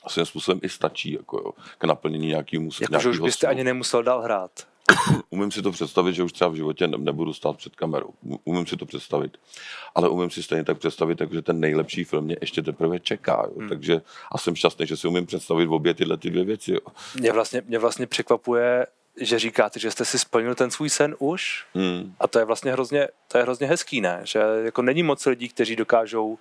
svým 0.09 0.27
způsobem 0.27 0.61
i 0.63 0.69
stačí 0.69 1.13
jako 1.13 1.37
jo, 1.37 1.53
k 1.79 1.85
naplnění 1.85 2.27
nějakého 2.27 2.65
Jako, 2.81 2.99
že 2.99 3.09
už 3.09 3.19
byste 3.19 3.47
ani 3.47 3.65
nemusel 3.65 4.03
dál 4.03 4.23
hrát. 4.23 4.51
umím 5.31 5.51
si 5.51 5.63
to 5.63 5.73
představit, 5.73 6.13
že 6.13 6.23
už 6.23 6.33
třeba 6.33 6.51
v 6.51 6.55
životě 6.55 6.87
nebudu 6.87 7.33
stát 7.33 7.57
před 7.57 7.77
kamerou. 7.77 8.11
Umím 8.45 8.67
si 8.67 8.77
to 8.77 8.87
představit. 8.87 9.37
Ale 9.95 10.09
umím 10.09 10.31
si 10.31 10.43
stejně 10.43 10.65
tak 10.65 10.79
představit, 10.79 11.15
takže 11.15 11.43
ten 11.43 11.61
nejlepší 11.61 12.05
film 12.05 12.25
mě 12.25 12.37
ještě 12.41 12.63
teprve 12.63 13.01
čeká. 13.01 13.43
Jo. 13.47 13.59
Hmm. 13.59 13.69
Takže 13.69 14.01
a 14.33 14.39
jsem 14.39 14.57
šťastný, 14.57 14.87
že 14.87 14.97
si 14.97 15.09
umím 15.09 15.27
představit 15.27 15.67
v 15.67 15.73
obě 15.73 15.95
tyhle 15.95 16.17
ty 16.17 16.31
dvě 16.31 16.45
věci. 16.45 16.73
Jo. 16.73 16.81
Mě, 17.15 17.33
vlastně, 17.33 17.63
mě 17.67 17.79
vlastně 17.79 18.07
překvapuje, 18.07 18.87
že 19.17 19.39
říkáte, 19.39 19.81
že 19.81 19.91
jste 19.91 20.05
si 20.05 20.19
splnil 20.19 20.55
ten 20.55 20.71
svůj 20.71 20.91
sen 20.91 21.17
už 21.19 21.67
hmm. 21.75 22.15
a 22.21 22.29
to 22.29 22.39
je 22.39 22.45
vlastně 22.45 22.73
hrozně, 22.73 23.09
to 23.29 23.39
je 23.39 23.45
hrozně 23.45 23.67
hezký, 23.67 24.01
ne? 24.01 24.21
Že 24.25 24.39
jako 24.65 24.83
není 24.83 25.03
moc 25.03 25.27
lidí, 25.27 25.49
kteří 25.49 25.77
dokážou 25.77 26.39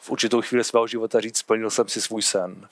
v 0.00 0.10
určitou 0.10 0.40
chvíli 0.40 0.64
svého 0.64 0.86
života 0.86 1.20
říct, 1.20 1.38
splnil 1.38 1.70
jsem 1.70 1.88
si 1.88 2.00
svůj 2.00 2.22
sen. 2.22 2.66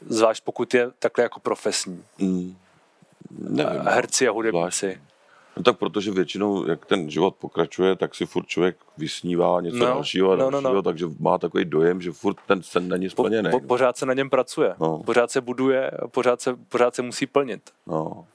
Zvlášť 0.00 0.44
pokud 0.44 0.74
je 0.74 0.90
takhle 0.98 1.22
jako 1.22 1.40
profesní. 1.40 2.04
Mm. 2.18 2.56
Nevím, 3.30 3.80
Herci 3.80 4.28
a 4.28 4.30
hudebníci. 4.32 5.00
tak 5.64 5.78
protože 5.78 6.10
většinou, 6.10 6.66
jak 6.68 6.86
ten 6.86 7.10
život 7.10 7.34
pokračuje, 7.36 7.96
tak 7.96 8.14
si 8.14 8.26
furt 8.26 8.46
člověk 8.46 8.76
vysnívá 8.98 9.60
něco 9.60 9.76
No, 9.76 9.84
dalšího 9.86 10.30
a 10.32 10.36
no, 10.36 10.44
no, 10.44 10.50
dalšího, 10.50 10.74
no. 10.74 10.82
takže 10.82 11.06
má 11.20 11.38
takový 11.38 11.64
dojem, 11.64 12.00
že 12.02 12.12
furt 12.12 12.36
ten 12.46 12.62
sen 12.62 12.88
není 12.88 13.06
Po, 13.06 13.10
splněný. 13.10 13.50
po, 13.50 13.60
pořád 13.60 13.96
se 13.96 14.06
na 14.06 14.14
něm 14.14 14.30
pracuje, 14.30 14.74
No. 14.80 14.98
pořád 14.98 15.30
se 15.30 15.40
buduje, 15.40 15.90
pořád 16.10 16.40
se, 16.40 16.56
pořád 16.68 16.94
se 16.94 17.02
musí 17.02 17.26
plnit. 17.26 17.70
No. 17.86 18.26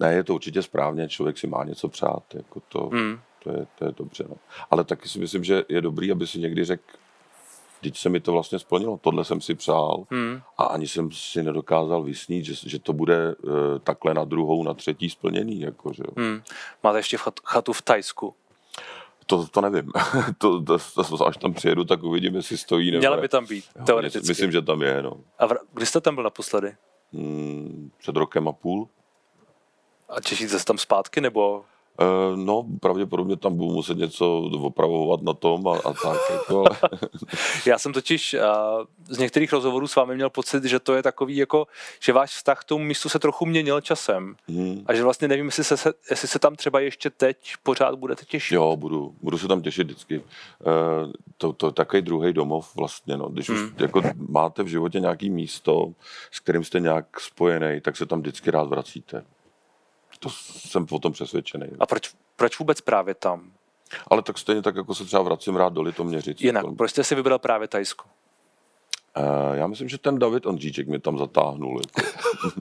Ne, 0.00 0.12
je 0.14 0.24
to 0.24 0.34
určitě 0.34 0.62
správně, 0.62 1.08
člověk 1.08 1.38
si 1.38 1.46
má 1.46 1.64
něco 1.64 1.88
přát, 1.88 2.22
jako 2.34 2.60
to, 2.68 2.86
Hmm. 2.92 3.18
to, 3.44 3.50
je, 3.50 3.66
to 3.78 3.84
je 3.84 3.92
dobře. 3.96 4.24
No. 4.28 4.34
Ale 4.70 4.84
taky 4.84 5.08
si 5.08 5.18
myslím, 5.18 5.44
že 5.44 5.64
je 5.68 5.80
dobrý, 5.80 6.12
aby 6.12 6.26
si 6.26 6.38
někdy 6.38 6.64
řekl, 6.64 6.82
teď 7.80 7.96
se 7.98 8.08
mi 8.08 8.20
to 8.20 8.32
vlastně 8.32 8.58
splnilo, 8.58 8.98
tohle 9.02 9.24
jsem 9.24 9.40
si 9.40 9.54
přál 9.54 10.04
Hmm. 10.10 10.40
a 10.58 10.64
ani 10.64 10.88
jsem 10.88 11.12
si 11.12 11.42
nedokázal 11.42 12.02
vysnít, 12.02 12.44
že, 12.44 12.54
že 12.70 12.78
to 12.78 12.92
bude 12.92 13.34
uh, 13.36 13.50
takhle 13.84 14.14
na 14.14 14.24
druhou, 14.24 14.62
na 14.62 14.74
třetí 14.74 15.10
splněný. 15.10 15.60
Jako, 15.60 15.92
že? 15.92 16.02
Hmm. 16.16 16.42
Máte 16.82 16.98
ještě 16.98 17.16
chat- 17.16 17.40
chatu 17.44 17.72
v 17.72 17.82
Tajsku. 17.82 18.34
To, 19.26 19.46
to 19.46 19.60
nevím. 19.60 19.92
to, 20.38 20.62
to, 20.62 20.78
to, 21.18 21.26
až 21.26 21.36
tam 21.36 21.54
přijedu, 21.54 21.84
tak 21.84 22.02
uvidím, 22.02 22.34
jestli 22.34 22.56
stojí. 22.56 22.90
Nebo 22.90 22.98
Měla 23.00 23.16
by 23.16 23.28
tam 23.28 23.46
být, 23.46 23.64
Jo, 23.78 23.84
teoreticky. 23.84 24.28
Myslím, 24.28 24.52
že 24.52 24.62
tam 24.62 24.82
je. 24.82 25.02
No. 25.02 25.12
A 25.38 25.46
vr- 25.48 25.58
kdy 25.72 25.86
jste 25.86 26.00
tam 26.00 26.14
byl 26.14 26.24
naposledy? 26.24 26.76
Hmm, 27.12 27.90
před 27.98 28.16
rokem 28.16 28.48
a 28.48 28.52
půl. 28.52 28.88
A 30.08 30.20
těšíte 30.20 30.58
se 30.58 30.64
tam 30.64 30.78
zpátky, 30.78 31.20
nebo 31.20 31.64
no, 32.36 32.66
pravděpodobně 32.80 33.36
tam 33.36 33.56
budu 33.56 33.74
muset 33.74 33.98
něco 33.98 34.40
opravovat 34.40 35.22
na 35.22 35.32
tom 35.32 35.68
a, 35.68 35.78
a 35.78 35.92
tak. 35.92 36.18
Jako, 36.32 36.58
ale, 36.58 37.00
Já 37.66 37.78
jsem 37.78 37.92
totiž 37.92 38.34
uh, 38.34 38.84
z 39.08 39.18
některých 39.18 39.52
rozhovorů 39.52 39.86
s 39.86 39.96
vámi 39.96 40.14
měl 40.14 40.30
pocit, 40.30 40.64
že 40.64 40.78
to 40.80 40.94
je 40.94 41.02
takový, 41.02 41.36
jako, 41.36 41.66
že 42.02 42.12
váš 42.12 42.30
vztah 42.30 42.60
k 42.60 42.64
tomu 42.64 42.84
místu 42.84 43.08
se 43.08 43.18
trochu 43.18 43.46
měnil 43.46 43.80
časem. 43.80 44.34
hmm, 44.48 44.82
A 44.86 44.94
že 44.94 45.02
vlastně 45.04 45.28
nevím, 45.28 45.46
jestli 45.46 45.64
se, 45.64 45.92
jestli 46.10 46.28
se 46.28 46.38
tam 46.38 46.56
třeba 46.56 46.80
ještě 46.80 47.10
teď 47.10 47.36
pořád 47.62 47.94
budete 47.94 48.24
těšit. 48.24 48.54
jo, 48.54 48.76
budu, 48.76 49.14
budu 49.22 49.38
se 49.38 49.48
tam 49.48 49.62
těšit 49.62 49.86
vždycky. 49.86 50.18
Uh, 50.18 51.12
to, 51.38 51.52
to 51.52 51.66
je 51.66 51.72
takový 51.72 52.02
druhý 52.02 52.32
domov 52.32 52.76
vlastně. 52.76 53.16
No. 53.16 53.28
Když 53.28 53.48
už 53.48 53.58
Hmm. 53.58 53.74
jako 53.78 54.02
máte 54.28 54.62
v 54.62 54.66
životě 54.66 55.00
nějaký 55.00 55.30
místo, 55.30 55.92
s 56.30 56.40
kterým 56.40 56.64
jste 56.64 56.80
nějak 56.80 57.20
spojený, 57.20 57.80
tak 57.80 57.96
se 57.96 58.06
tam 58.06 58.20
vždycky 58.20 58.50
rád 58.50 58.68
vracíte. 58.68 59.24
To 60.18 60.28
jsem 60.30 60.86
o 60.90 60.98
tom 60.98 61.12
přesvědčený. 61.12 61.66
A 61.80 61.86
proč, 61.86 62.10
proč 62.36 62.58
vůbec 62.58 62.80
právě 62.80 63.14
tam? 63.14 63.52
Ale 64.08 64.22
tak 64.22 64.38
stejně 64.38 64.62
tak, 64.62 64.76
jako 64.76 64.94
se 64.94 65.04
třeba 65.04 65.22
vracím 65.22 65.56
rád 65.56 65.72
do 65.72 65.82
Litoměřic. 65.82 66.40
Jinak, 66.40 66.64
Jako, 66.64 66.74
proč 66.76 66.90
jste 66.90 67.04
si 67.04 67.14
vybral 67.14 67.38
právě 67.38 67.68
Tajsko? 67.68 68.04
uh, 69.18 69.54
já 69.56 69.66
myslím, 69.66 69.88
že 69.88 69.98
ten 69.98 70.18
David 70.18 70.46
Ondříček 70.46 70.88
mě 70.88 70.98
tam 70.98 71.18
zatáhnul. 71.18 71.80
Jako. 71.80 72.10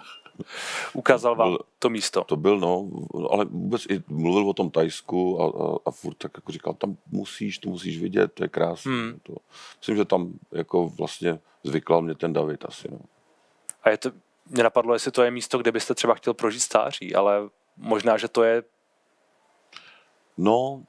Ukázal 0.93 1.36
vám 1.36 1.49
Byl- 1.49 1.60
to 1.80 1.89
místo. 1.89 2.24
To 2.24 2.36
byl, 2.36 2.60
no, 2.60 2.89
ale 3.32 3.45
vůbec 3.45 3.86
i 3.89 4.03
mluvil 4.08 4.49
o 4.49 4.53
tom 4.53 4.70
Tajsku 4.70 5.41
a, 5.41 5.45
a, 5.45 5.78
a 5.86 5.91
furt 5.91 6.14
tak 6.16 6.32
jako 6.36 6.51
říkal, 6.51 6.74
tam 6.74 6.97
musíš, 7.12 7.58
to 7.60 7.70
musíš 7.70 7.99
vidět, 8.01 8.34
to 8.34 8.43
je 8.43 8.47
krásné. 8.47 8.91
Hmm. 8.91 9.20
To, 9.24 9.34
myslím, 9.80 9.95
že 9.97 10.05
tam 10.05 10.34
jako 10.51 10.88
vlastně 10.89 11.39
zvyklal 11.64 12.01
mě 12.01 12.16
ten 12.16 12.34
David 12.34 12.66
asi, 12.66 12.88
no. 12.91 12.99
A 13.84 13.89
je 13.89 13.97
to, 13.97 14.12
mě 14.50 14.64
napadlo, 14.64 14.93
jestli 14.93 15.12
to 15.12 15.24
je 15.24 15.32
místo, 15.32 15.58
kde 15.58 15.72
byste 15.72 15.95
třeba 15.95 16.16
chtěl 16.16 16.34
prožít 16.34 16.62
stáří, 16.62 17.16
ale 17.16 17.50
možná, 17.78 18.18
že 18.18 18.28
to 18.28 18.43
je 18.43 18.64
No, 20.38 20.84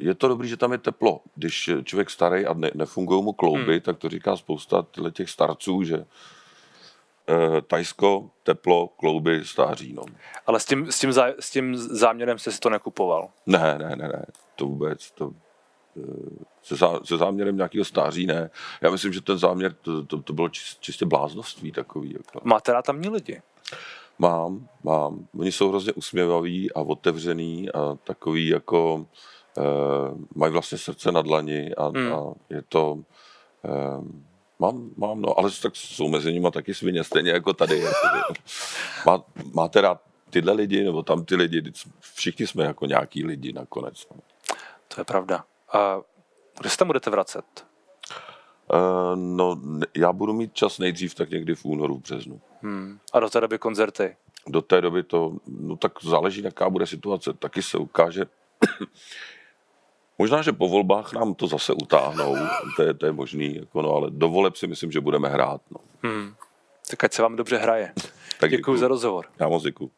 je 0.00 0.14
to 0.14 0.28
dobrý, 0.28 0.48
že 0.48 0.56
tam 0.56 0.72
je 0.72 0.78
teplo. 0.78 1.20
Když 1.34 1.70
člověk 1.84 2.10
starý 2.10 2.46
a 2.46 2.54
ne, 2.54 2.70
nefungují 2.74 3.22
mu 3.22 3.32
klouby, 3.32 3.72
hmm. 3.72 3.80
tak 3.80 3.98
to 3.98 4.08
říká 4.08 4.36
spousta 4.36 4.86
těch 5.12 5.30
starců, 5.30 5.82
že 5.82 6.04
eh, 7.28 7.62
Tajsko, 7.62 8.30
teplo, 8.42 8.88
klouby, 8.88 9.44
stáří, 9.44 9.92
no. 9.92 10.02
Ale 10.46 10.60
s 10.60 10.64
tím, 10.64 10.92
s 10.92 10.98
tím, 10.98 11.12
zá, 11.12 11.26
s 11.40 11.50
tím 11.50 11.76
záměrem 11.76 12.38
jste 12.38 12.52
si 12.52 12.58
to 12.60 12.70
nekupoval. 12.70 13.28
Ne, 13.46 13.78
ne, 13.78 13.96
ne, 13.96 14.08
ne, 14.08 14.26
to 14.56 14.66
vůbec, 14.66 15.10
to 15.10 15.32
se, 16.62 16.76
zá, 16.76 17.00
se 17.04 17.16
záměrem 17.16 17.56
nějakého 17.56 17.84
stáří 17.84 18.26
ne. 18.26 18.50
Já 18.80 18.90
myslím, 18.90 19.12
že 19.12 19.20
ten 19.20 19.38
záměr, 19.38 19.72
to, 19.72 20.02
to, 20.02 20.22
to 20.22 20.32
bylo 20.32 20.48
čist, 20.48 20.80
čistě 20.80 21.06
bláznovství 21.06 21.72
takový. 21.72 22.12
Jako. 22.12 22.40
Máte 22.44 22.72
rád 22.72 22.84
tamní 22.84 23.08
lidi. 23.08 23.42
Mám, 24.18 24.68
mám. 24.84 25.28
Oni 25.38 25.52
jsou 25.52 25.68
hrozně 25.68 25.92
usměvaví 25.92 26.72
a 26.72 26.80
otevřený 26.80 27.72
a 27.72 27.98
takový 28.04 28.48
jako 28.48 29.06
eh, 29.58 29.62
mají 30.34 30.52
vlastně 30.52 30.78
srdce 30.78 31.12
na 31.12 31.22
dlani 31.22 31.74
a, 31.74 31.84
Hmm. 31.84 32.12
a 32.12 32.34
je 32.50 32.62
to 32.68 32.98
eh, 33.64 34.00
mám, 34.58 34.90
mám, 34.96 35.22
no, 35.22 35.38
ale 35.38 35.50
tak 35.62 35.76
jsou 35.76 36.08
mezi 36.08 36.32
nimi 36.32 36.50
taky 36.50 36.74
svině, 36.74 37.04
stejně 37.04 37.30
jako 37.30 37.52
tady. 37.52 37.78
Jako, 37.78 38.34
má, 39.06 39.24
máte 39.54 39.80
rád 39.80 40.00
tyhle 40.30 40.52
lidi 40.52 40.84
nebo 40.84 41.02
tam 41.02 41.24
ty 41.24 41.36
lidi, 41.36 41.62
všichni 42.00 42.46
jsme 42.46 42.64
jako 42.64 42.86
nějaký 42.86 43.24
lidi 43.24 43.52
nakonec. 43.52 44.06
No. 44.14 44.20
To 44.94 45.00
je 45.00 45.04
pravda. 45.04 45.44
A 45.72 46.00
kde 46.60 46.70
se 46.70 46.76
tam 46.76 46.86
budete 46.86 47.10
vracet? 47.10 47.44
Eh, 48.72 49.16
no, 49.16 49.60
já 49.96 50.12
budu 50.12 50.32
mít 50.32 50.54
čas 50.54 50.78
nejdřív 50.78 51.14
tak 51.14 51.30
někdy 51.30 51.54
v 51.54 51.64
únoru, 51.64 51.96
v 51.96 52.02
březnu. 52.02 52.40
Hmm. 52.62 52.98
A 53.12 53.20
do 53.20 53.30
té 53.30 53.40
doby 53.40 53.58
koncerty. 53.58 54.16
do 54.48 54.62
té 54.62 54.80
doby 54.80 55.02
to, 55.02 55.32
no 55.46 55.76
tak 55.76 55.92
záleží, 56.02 56.42
jaká 56.42 56.70
bude 56.70 56.86
situace. 56.86 57.32
Taky 57.32 57.62
se 57.62 57.78
ukáže, 57.78 58.24
možná, 60.18 60.42
že 60.42 60.52
po 60.52 60.68
volbách 60.68 61.12
nám 61.12 61.34
to 61.34 61.46
zase 61.46 61.72
utáhnou, 61.72 62.36
to 62.76 62.82
je, 62.82 62.94
to 62.94 63.06
je 63.06 63.12
možný, 63.12 63.56
jako 63.56 63.82
no, 63.82 63.90
ale 63.94 64.10
do 64.10 64.28
voleb 64.28 64.56
si 64.56 64.66
myslím, 64.66 64.92
že 64.92 65.00
budeme 65.00 65.28
hrát. 65.28 65.60
No. 65.70 65.80
Hmm. 66.02 66.34
Tak 66.90 67.04
ať 67.04 67.12
se 67.12 67.22
vám 67.22 67.36
dobře 67.36 67.56
hraje. 67.58 67.92
Tak 68.40 68.50
Děkuji 68.50 68.76
za 68.76 68.88
rozhovor. 68.88 69.26
Já 69.40 69.48
moc 69.48 69.62
děkuji. 69.62 69.90